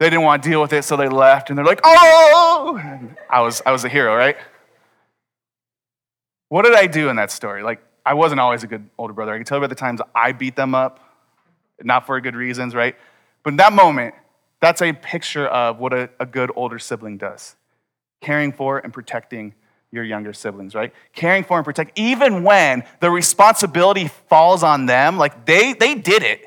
[0.00, 1.48] they didn't want to deal with it, so they left.
[1.48, 2.76] And they're like, oh!
[2.82, 4.36] And I was, I was a hero, right?
[6.48, 7.62] What did I do in that story?
[7.62, 9.32] Like, I wasn't always a good older brother.
[9.32, 10.98] I can tell you about the times I beat them up,
[11.80, 12.96] not for good reasons, right?
[13.44, 14.16] But in that moment,
[14.60, 17.56] that's a picture of what a, a good older sibling does
[18.20, 19.54] caring for and protecting
[19.92, 20.92] your younger siblings, right?
[21.14, 26.22] Caring for and protect, even when the responsibility falls on them, like they, they did
[26.22, 26.40] it.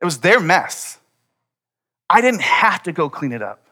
[0.00, 0.98] It was their mess.
[2.08, 3.66] I didn't have to go clean it up.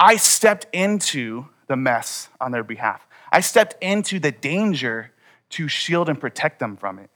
[0.00, 3.06] I stepped into the mess on their behalf.
[3.32, 5.12] I stepped into the danger
[5.50, 7.10] to shield and protect them from it.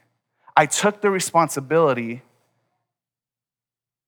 [0.57, 2.23] I took the responsibility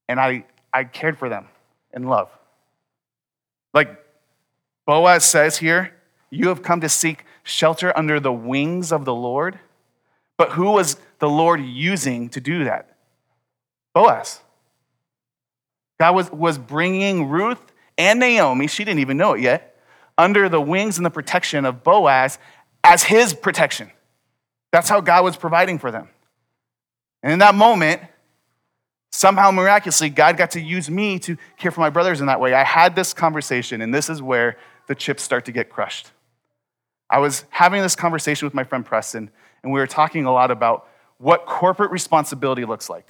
[0.08, 1.46] and I, I cared for them
[1.94, 2.28] in love.
[3.72, 4.04] Like
[4.86, 5.94] Boaz says here,
[6.30, 9.58] you have come to seek shelter under the wings of the Lord.
[10.36, 12.96] But who was the Lord using to do that?
[13.94, 14.40] Boaz.
[16.00, 19.80] God was, was bringing Ruth and Naomi, she didn't even know it yet,
[20.18, 22.38] under the wings and the protection of Boaz
[22.82, 23.92] as his protection.
[24.72, 26.08] That's how God was providing for them.
[27.22, 28.02] And in that moment,
[29.14, 32.52] somehow miraculously, God got to use me to care for my brothers in that way.
[32.52, 34.56] I had this conversation, and this is where
[34.88, 36.10] the chips start to get crushed.
[37.08, 39.30] I was having this conversation with my friend Preston,
[39.62, 43.08] and we were talking a lot about what corporate responsibility looks like.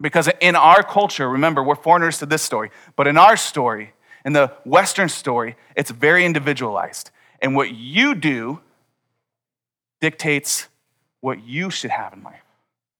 [0.00, 3.92] Because in our culture, remember, we're foreigners to this story, but in our story,
[4.24, 7.10] in the Western story, it's very individualized.
[7.42, 8.60] And what you do
[10.00, 10.68] dictates
[11.20, 12.42] what you should have in life,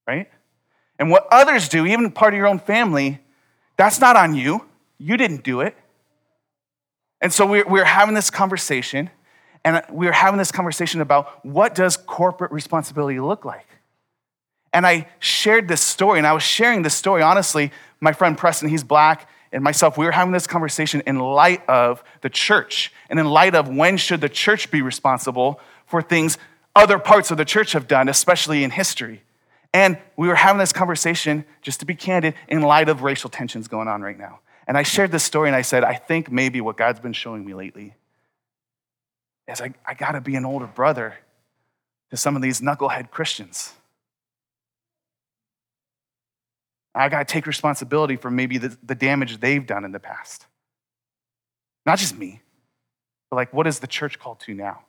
[0.07, 0.31] right?
[1.03, 3.19] And what others do, even part of your own family,
[3.77, 4.65] that's not on you.
[4.99, 5.77] You didn't do it.
[7.21, 9.11] And so we we're having this conversation,
[9.65, 13.67] and we're having this conversation about what does corporate responsibility look like?
[14.73, 18.69] And I shared this story, and I was sharing this story, honestly, my friend Preston,
[18.69, 23.19] he's black, and myself, we were having this conversation in light of the church and
[23.19, 26.39] in light of when should the church be responsible for things
[26.77, 29.23] other parts of the church have done, especially in history.
[29.75, 33.69] And we were having this conversation, just to be candid, in light of racial tensions
[33.69, 34.41] going on right now.
[34.67, 37.45] And I shared this story and I said, I think maybe what God's been showing
[37.45, 37.95] me lately
[39.49, 41.15] is I, I got to be an older brother
[42.11, 43.73] to some of these knucklehead Christians.
[46.95, 50.47] I got to take responsibility for maybe the, the damage they've done in the past.
[51.87, 52.43] Not just me,
[53.31, 54.83] but like, what is the church called to now?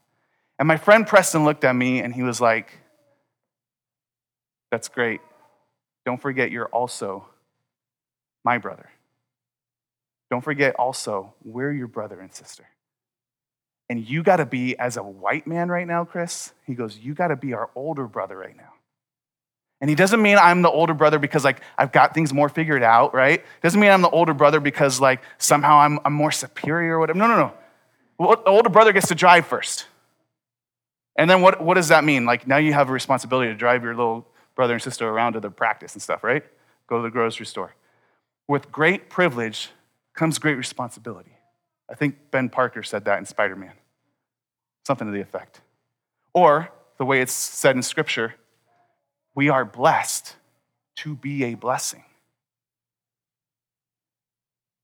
[0.60, 2.83] And my friend Preston looked at me and he was like,
[4.74, 5.22] That's great.
[6.04, 7.28] Don't forget, you're also
[8.44, 8.90] my brother.
[10.32, 12.66] Don't forget also, we're your brother and sister.
[13.88, 17.14] And you got to be, as a white man right now, Chris, he goes, You
[17.14, 18.74] got to be our older brother right now.
[19.80, 22.82] And he doesn't mean I'm the older brother because like I've got things more figured
[22.82, 23.46] out, right?
[23.62, 27.20] Doesn't mean I'm the older brother because like somehow I'm, I'm more superior or whatever.
[27.20, 27.54] No, no, no.
[28.18, 29.86] Well, the older brother gets to drive first.
[31.16, 32.26] And then what, what does that mean?
[32.26, 34.26] Like now you have a responsibility to drive your little
[34.56, 36.44] brother and sister around to the practice and stuff, right?
[36.88, 37.76] Go to the grocery store.
[38.48, 39.70] With great privilege
[40.14, 41.38] comes great responsibility.
[41.90, 43.74] I think Ben Parker said that in Spider Man,
[44.86, 45.62] something to the effect.
[46.34, 48.36] Or the way it's said in Scripture,
[49.36, 50.36] we are blessed
[50.98, 52.04] to be a blessing.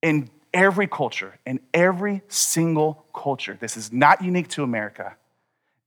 [0.02, 5.16] In every culture, in every single culture, this is not unique to America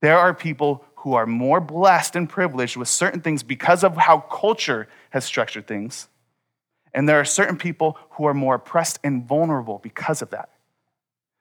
[0.03, 4.19] there are people who are more blessed and privileged with certain things because of how
[4.19, 6.07] culture has structured things.
[6.95, 10.51] And there are certain people who are more oppressed and vulnerable because of that.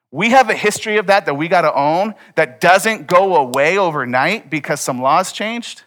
[0.09, 3.77] We have a history of that that we got to own that doesn't go away
[3.77, 5.83] overnight because some laws changed.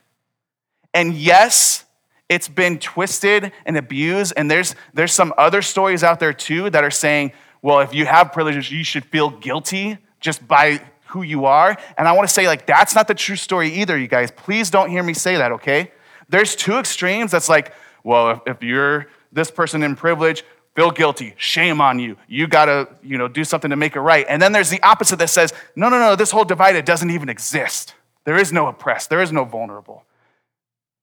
[0.95, 1.85] And yes,
[2.29, 4.35] it's been twisted and abused.
[4.37, 8.07] And there's, there's some other stories out there too that are saying, well, if you
[8.07, 11.77] have privileges, you should feel guilty just by who you are.
[11.97, 14.31] And I want to say, like, that's not the true story either, you guys.
[14.31, 15.93] Please don't hear me say that, okay?
[16.29, 20.45] There's two extremes that's like, well, if, if you're this person in privilege,
[20.75, 22.17] feel guilty, shame on you.
[22.27, 24.27] You got to, you know, do something to make it right.
[24.29, 27.11] And then there's the opposite that says, no, no, no, this whole divide it doesn't
[27.11, 27.95] even exist.
[28.25, 30.05] There is no oppressed, there is no vulnerable.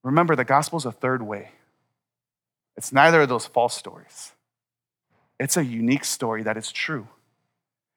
[0.03, 1.51] Remember, the gospel is a third way.
[2.75, 4.31] It's neither of those false stories.
[5.39, 7.07] It's a unique story that is true.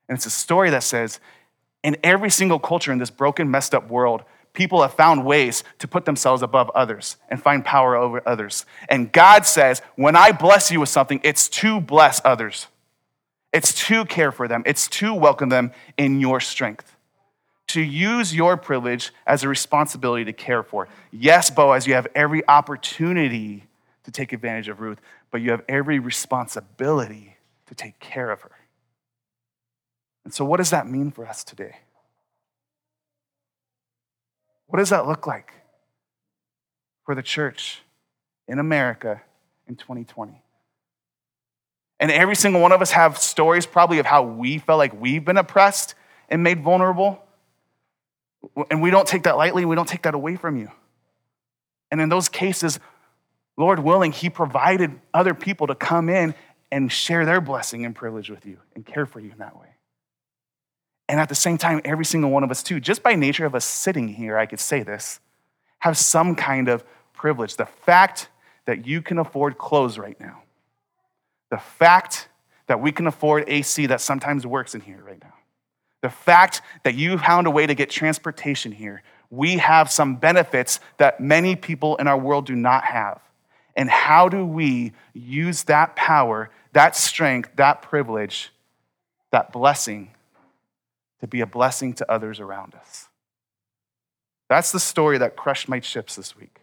[0.08, 1.20] And it's a story that says,
[1.84, 4.24] in every single culture in this broken, messed up world,
[4.54, 8.64] people have found ways to put themselves above others and find power over others.
[8.88, 12.68] And God says, when I bless you with something, it's to bless others,
[13.52, 16.90] it's to care for them, it's to welcome them in your strength.
[17.68, 20.86] To use your privilege as a responsibility to care for.
[21.10, 23.64] Yes, Boaz, you have every opportunity
[24.04, 28.50] to take advantage of Ruth, but you have every responsibility to take care of her.
[30.24, 31.76] And so, what does that mean for us today?
[34.66, 35.52] What does that look like
[37.04, 37.82] for the church
[38.48, 39.22] in America
[39.68, 40.42] in 2020?
[42.00, 45.24] And every single one of us have stories probably of how we felt like we've
[45.24, 45.94] been oppressed
[46.28, 47.22] and made vulnerable.
[48.70, 50.70] And we don't take that lightly, we don't take that away from you.
[51.90, 52.80] And in those cases,
[53.56, 56.34] Lord willing, He provided other people to come in
[56.72, 59.73] and share their blessing and privilege with you and care for you in that way.
[61.08, 63.54] And at the same time, every single one of us, too, just by nature of
[63.54, 65.20] us sitting here, I could say this,
[65.80, 67.56] have some kind of privilege.
[67.56, 68.28] The fact
[68.64, 70.42] that you can afford clothes right now,
[71.50, 72.28] the fact
[72.66, 75.34] that we can afford AC that sometimes works in here right now,
[76.00, 80.80] the fact that you found a way to get transportation here, we have some benefits
[80.98, 83.20] that many people in our world do not have.
[83.76, 88.52] And how do we use that power, that strength, that privilege,
[89.32, 90.10] that blessing
[91.20, 93.08] to be a blessing to others around us.
[94.48, 96.60] That's the story that crushed my chips this week.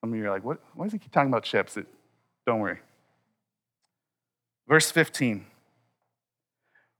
[0.00, 1.76] Some of you are like, what, why does he keep talking about chips?
[1.76, 1.86] It,
[2.46, 2.78] don't worry.
[4.68, 5.46] Verse 15.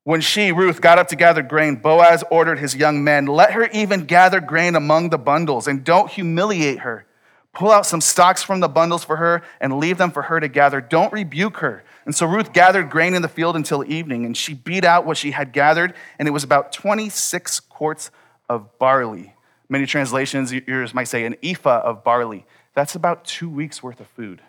[0.04, 3.68] When she, Ruth, got up to gather grain, Boaz ordered his young men, Let her
[3.72, 7.06] even gather grain among the bundles, and don't humiliate her.
[7.52, 10.46] Pull out some stalks from the bundles for her and leave them for her to
[10.46, 10.80] gather.
[10.80, 11.82] Don't rebuke her.
[12.06, 15.16] And so Ruth gathered grain in the field until evening, and she beat out what
[15.16, 18.12] she had gathered, and it was about 26 quarts
[18.48, 19.34] of barley.
[19.68, 22.46] Many translations, yours might say an ephah of barley.
[22.74, 24.40] That's about two weeks' worth of food.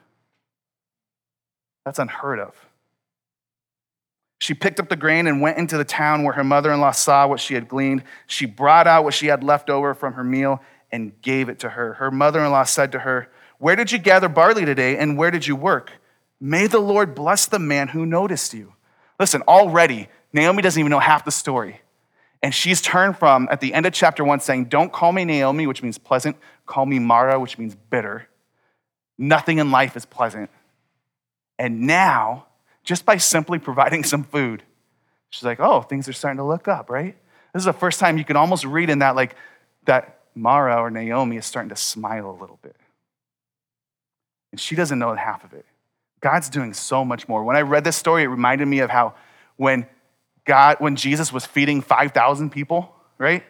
[1.83, 2.53] That's unheard of.
[4.39, 6.91] She picked up the grain and went into the town where her mother in law
[6.91, 8.03] saw what she had gleaned.
[8.27, 11.69] She brought out what she had left over from her meal and gave it to
[11.69, 11.93] her.
[11.93, 15.31] Her mother in law said to her, Where did you gather barley today, and where
[15.31, 15.91] did you work?
[16.39, 18.73] May the Lord bless the man who noticed you.
[19.19, 21.81] Listen, already, Naomi doesn't even know half the story.
[22.43, 25.65] And she's turned from, at the end of chapter one, saying, Don't call me Naomi,
[25.65, 26.37] which means pleasant.
[26.65, 28.27] Call me Mara, which means bitter.
[29.17, 30.51] Nothing in life is pleasant.
[31.57, 32.45] And now,
[32.83, 34.61] just by simply providing some food,
[35.29, 37.17] she's like, Oh, things are starting to look up, right?
[37.53, 39.35] This is the first time you can almost read in that, like,
[39.85, 42.75] that Mara or Naomi is starting to smile a little bit.
[44.51, 45.65] And she doesn't know half of it.
[46.21, 47.43] God's doing so much more.
[47.43, 49.13] When I read this story, it reminded me of how
[49.55, 49.87] when
[50.45, 53.43] God, when Jesus was feeding 5,000 people, right?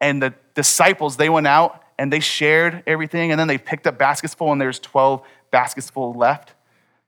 [0.00, 3.98] And the disciples, they went out and they shared everything, and then they picked up
[3.98, 6.54] baskets full, and there's 12 baskets full left.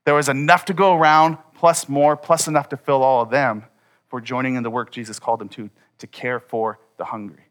[0.05, 3.65] There was enough to go around, plus more, plus enough to fill all of them
[4.07, 7.46] for joining in the work Jesus called them to, to care for the hungry.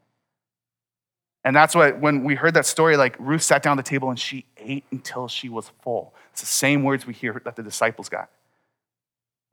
[1.47, 4.11] And that's what, when we heard that story, like Ruth sat down at the table
[4.11, 6.13] and she ate until she was full.
[6.33, 8.29] It's the same words we hear that the disciples got.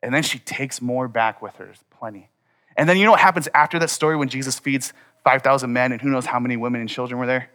[0.01, 1.65] And then she takes more back with her.
[1.65, 2.29] There's plenty.
[2.75, 4.91] And then you know what happens after that story when Jesus feeds
[5.23, 7.51] 5,000 men and who knows how many women and children were there?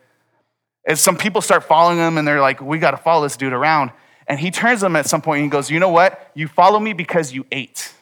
[0.87, 3.53] Is some people start following him and they're like, we got to follow this dude
[3.53, 3.91] around.
[4.29, 6.31] And he turns them at some point and he goes, you know what?
[6.35, 7.93] You follow me because you ate,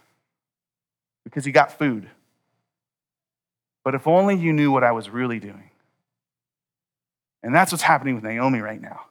[1.24, 2.11] because you got food.
[3.84, 5.70] But if only you knew what I was really doing.
[7.47, 9.03] And that's what's happening with Naomi right now.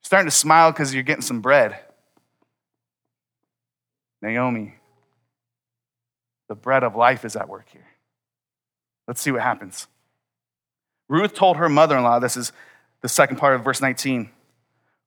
[0.00, 1.76] Starting to smile because you're getting some bread.
[4.22, 4.76] Naomi,
[6.48, 7.88] the bread of life is at work here.
[9.08, 9.88] Let's see what happens.
[11.08, 12.52] Ruth told her mother in law, this is
[13.00, 14.30] the second part of verse 19,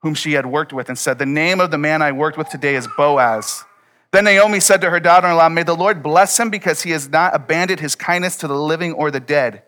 [0.02, 2.50] whom she had worked with, and said, The name of the man I worked with
[2.50, 3.64] today is Boaz.
[4.12, 6.92] Then Naomi said to her daughter in law, May the Lord bless him because he
[6.92, 9.64] has not abandoned his kindness to the living or the dead.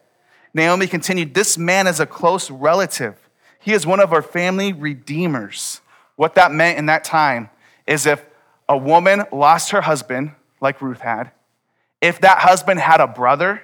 [0.58, 3.30] Naomi continued, This man is a close relative.
[3.60, 5.82] He is one of our family redeemers.
[6.18, 7.50] What that meant in that time
[7.86, 8.26] is if
[8.68, 11.32] a woman lost her husband, like Ruth had,
[12.02, 13.64] if that husband had a brother,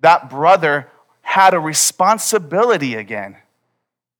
[0.00, 0.88] that brother
[1.22, 3.36] had a responsibility again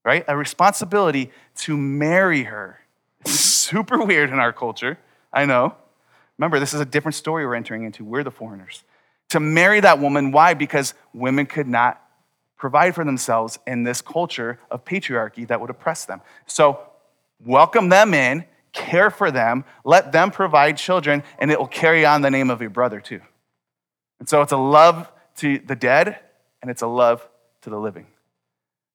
[0.05, 0.25] right?
[0.29, 2.81] A responsibility to marry her.
[3.21, 4.99] It's super weird in our culture,
[5.33, 5.77] I know.
[6.39, 8.05] Remember, this is a different story we're entering into.
[8.05, 8.83] We're the foreigners.
[9.31, 10.55] To marry that woman, why?
[10.55, 12.03] Because women could not
[12.57, 16.21] provide for themselves in this culture of patriarchy that would oppress them.
[16.47, 16.81] So,
[17.45, 22.23] welcome them in, care for them, let them provide children, and it will carry on
[22.23, 23.21] the name of your brother too.
[24.19, 26.19] And so, it's a love to the dead,
[26.61, 27.27] and it's a love
[27.63, 28.07] to the living.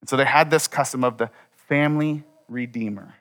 [0.02, 1.30] And so they had this custom of the
[1.68, 3.16] family redeemer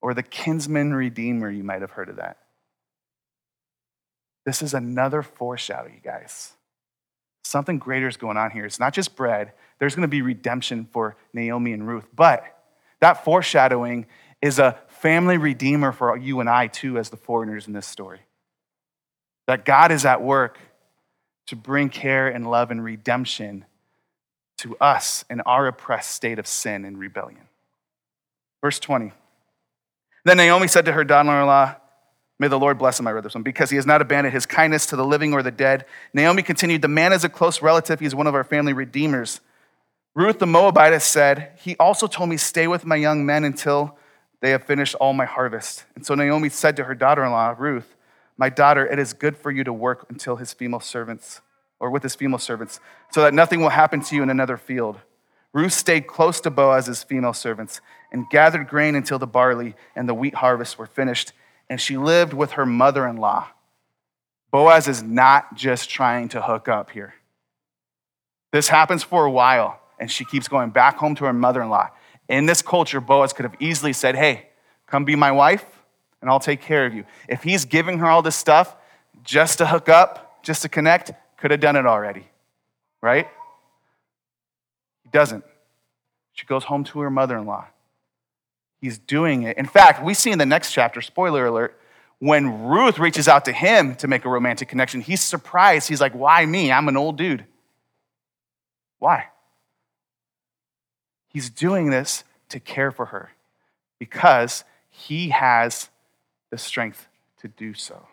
[0.00, 1.50] or the kinsman redeemer.
[1.50, 2.38] You might have heard of that.
[4.44, 6.52] This is another foreshadow, you guys.
[7.44, 8.64] Something greater is going on here.
[8.64, 12.06] It's not just bread, there's going to be redemption for Naomi and Ruth.
[12.14, 12.44] But
[13.00, 14.06] that foreshadowing
[14.42, 18.20] is a family redeemer for you and I, too, as the foreigners in this story.
[19.46, 20.58] That God is at work
[21.46, 23.64] to bring care and love and redemption
[24.58, 27.48] to us in our oppressed state of sin and rebellion.
[28.62, 29.12] Verse 20.
[30.24, 31.76] Then Naomi said to her daughter in law,
[32.40, 34.46] May the Lord bless him, I read this one, because he has not abandoned his
[34.46, 35.84] kindness to the living or the dead.
[36.14, 38.00] Naomi continued, The man is a close relative.
[38.00, 39.42] He is one of our family redeemers.
[40.14, 43.98] Ruth the Moabitess said, He also told me, Stay with my young men until
[44.40, 45.84] they have finished all my harvest.
[45.94, 47.94] And so Naomi said to her daughter in law, Ruth,
[48.38, 51.42] My daughter, it is good for you to work until his female servants
[51.78, 52.80] or with his female servants,
[53.10, 54.96] so that nothing will happen to you in another field.
[55.52, 60.14] Ruth stayed close to Boaz's female servants and gathered grain until the barley and the
[60.14, 61.32] wheat harvests were finished,
[61.70, 63.46] and she lived with her mother in law.
[64.50, 67.14] Boaz is not just trying to hook up here.
[68.50, 71.70] This happens for a while, and she keeps going back home to her mother in
[71.70, 71.88] law.
[72.28, 74.48] In this culture, Boaz could have easily said, Hey,
[74.88, 75.64] come be my wife,
[76.20, 77.04] and I'll take care of you.
[77.28, 78.74] If he's giving her all this stuff
[79.22, 82.26] just to hook up, just to connect, could have done it already,
[83.00, 83.28] right?
[85.04, 85.44] He doesn't.
[86.32, 87.66] She goes home to her mother in law.
[88.80, 89.56] He's doing it.
[89.58, 91.78] In fact, we see in the next chapter, spoiler alert,
[92.18, 95.88] when Ruth reaches out to him to make a romantic connection, he's surprised.
[95.88, 96.70] He's like, Why me?
[96.70, 97.44] I'm an old dude.
[98.98, 99.26] Why?
[101.28, 103.30] He's doing this to care for her
[103.98, 105.88] because he has
[106.50, 107.08] the strength
[107.40, 108.06] to do so.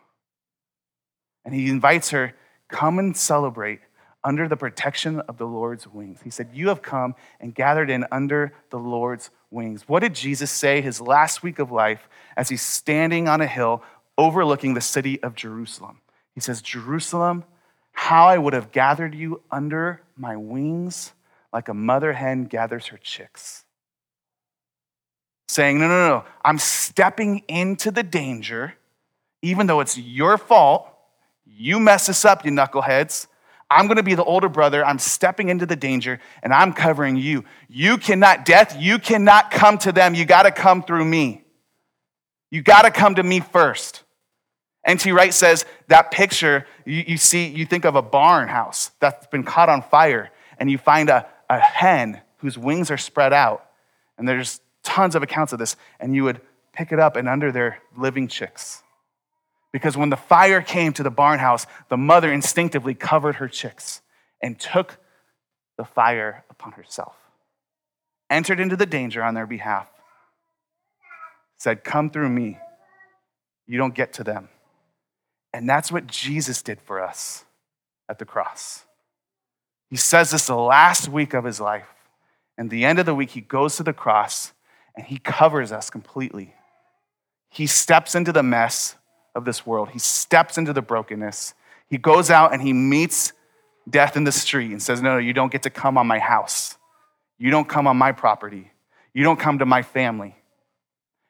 [1.44, 2.34] And he invites her
[2.70, 3.80] Come and celebrate
[4.24, 6.20] under the protection of the Lord's wings.
[6.24, 9.84] He said, You have come and gathered in under the Lord's wings.
[9.88, 13.84] What did Jesus say his last week of life as he's standing on a hill
[14.18, 16.02] overlooking the city of Jerusalem?
[16.34, 17.44] He says, Jerusalem,
[17.92, 21.14] how I would have gathered you under my wings
[21.52, 23.64] like a mother hen gathers her chicks.
[25.48, 28.76] Saying, No, no, no, I'm stepping into the danger,
[29.42, 30.94] even though it's your fault
[31.50, 33.28] you mess this up, you knuckleheads.
[33.70, 34.86] I'm going to be the older brother.
[34.86, 37.44] I'm stepping into the danger and I'm covering you.
[37.68, 40.16] You cannot, death, you cannot come to them.
[40.16, 41.44] You got to come through me.
[42.50, 44.04] You got to come to me first.
[44.86, 45.12] N.T.
[45.12, 49.44] Wright says that picture, you, you, see, you think of a barn house that's been
[49.44, 53.70] caught on fire, and you find a, a hen whose wings are spread out.
[54.18, 56.40] And there's tons of accounts of this, and you would
[56.72, 58.82] pick it up, and under there, living chicks.
[59.72, 64.02] Because when the fire came to the barn house, the mother instinctively covered her chicks
[64.42, 64.98] and took
[65.78, 67.16] the fire upon herself,
[68.30, 69.90] entered into the danger on their behalf,
[71.58, 72.58] said, Come through me.
[73.68, 74.50] You don't get to them.
[75.54, 77.46] And that's what Jesus did for us
[78.10, 78.86] at the cross.
[79.90, 81.88] He says this the last week of his life.
[82.58, 84.54] And the end of the week, he goes to the cross
[84.96, 86.56] and he covers us completely.
[87.50, 88.96] He steps into the mess
[89.38, 89.90] of this world.
[89.90, 91.54] He steps into the brokenness.
[91.88, 93.32] He goes out and he meets
[93.90, 96.20] death in the street and says, No, no, you don't get to come on my
[96.20, 96.76] house.
[97.38, 98.72] You don't come on my property.
[99.14, 100.36] You don't come to my family.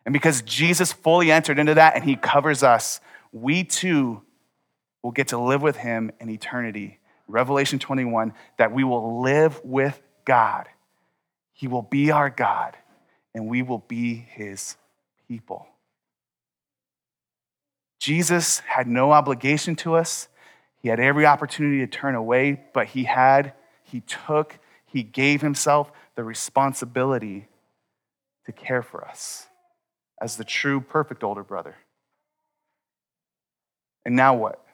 [0.05, 3.01] And because Jesus fully entered into that and he covers us,
[3.33, 4.21] we too
[5.03, 6.99] will get to live with him in eternity.
[7.27, 10.67] Revelation 21 that we will live with God.
[11.51, 12.77] He will be our God
[13.35, 14.77] and we will be his
[15.27, 15.67] people.
[18.07, 20.29] Jesus had no obligation to us.
[20.81, 23.51] He had every opportunity to turn away, but he had,
[23.83, 27.49] he took, he gave himself the responsibility
[28.45, 29.47] to care for us
[30.21, 31.75] as the true, perfect older brother.
[34.05, 34.65] And now what?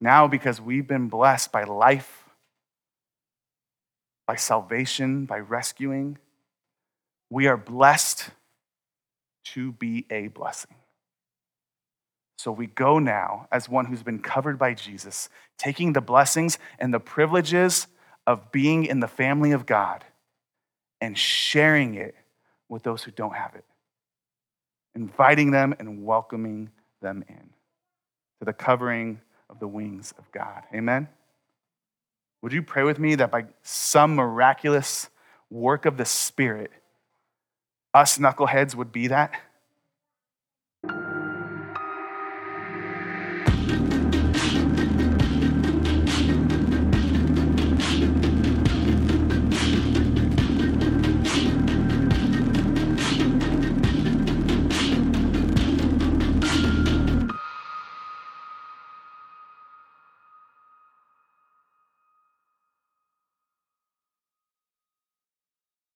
[0.00, 2.22] Now, because we've been blessed by life,
[4.28, 6.18] by salvation, by rescuing,
[7.30, 8.30] we are blessed
[9.46, 10.76] to be a blessing.
[12.36, 16.92] So we go now as one who's been covered by Jesus, taking the blessings and
[16.92, 17.86] the privileges
[18.26, 20.04] of being in the family of God
[21.00, 22.14] and sharing it
[22.68, 23.64] with those who don't have it,
[24.94, 26.70] inviting them and welcoming
[27.00, 27.50] them in
[28.38, 30.62] to the covering of the wings of God.
[30.74, 31.08] Amen?
[32.42, 35.08] Would you pray with me that by some miraculous
[35.50, 36.70] work of the Spirit,
[37.94, 39.32] us knuckleheads would be that?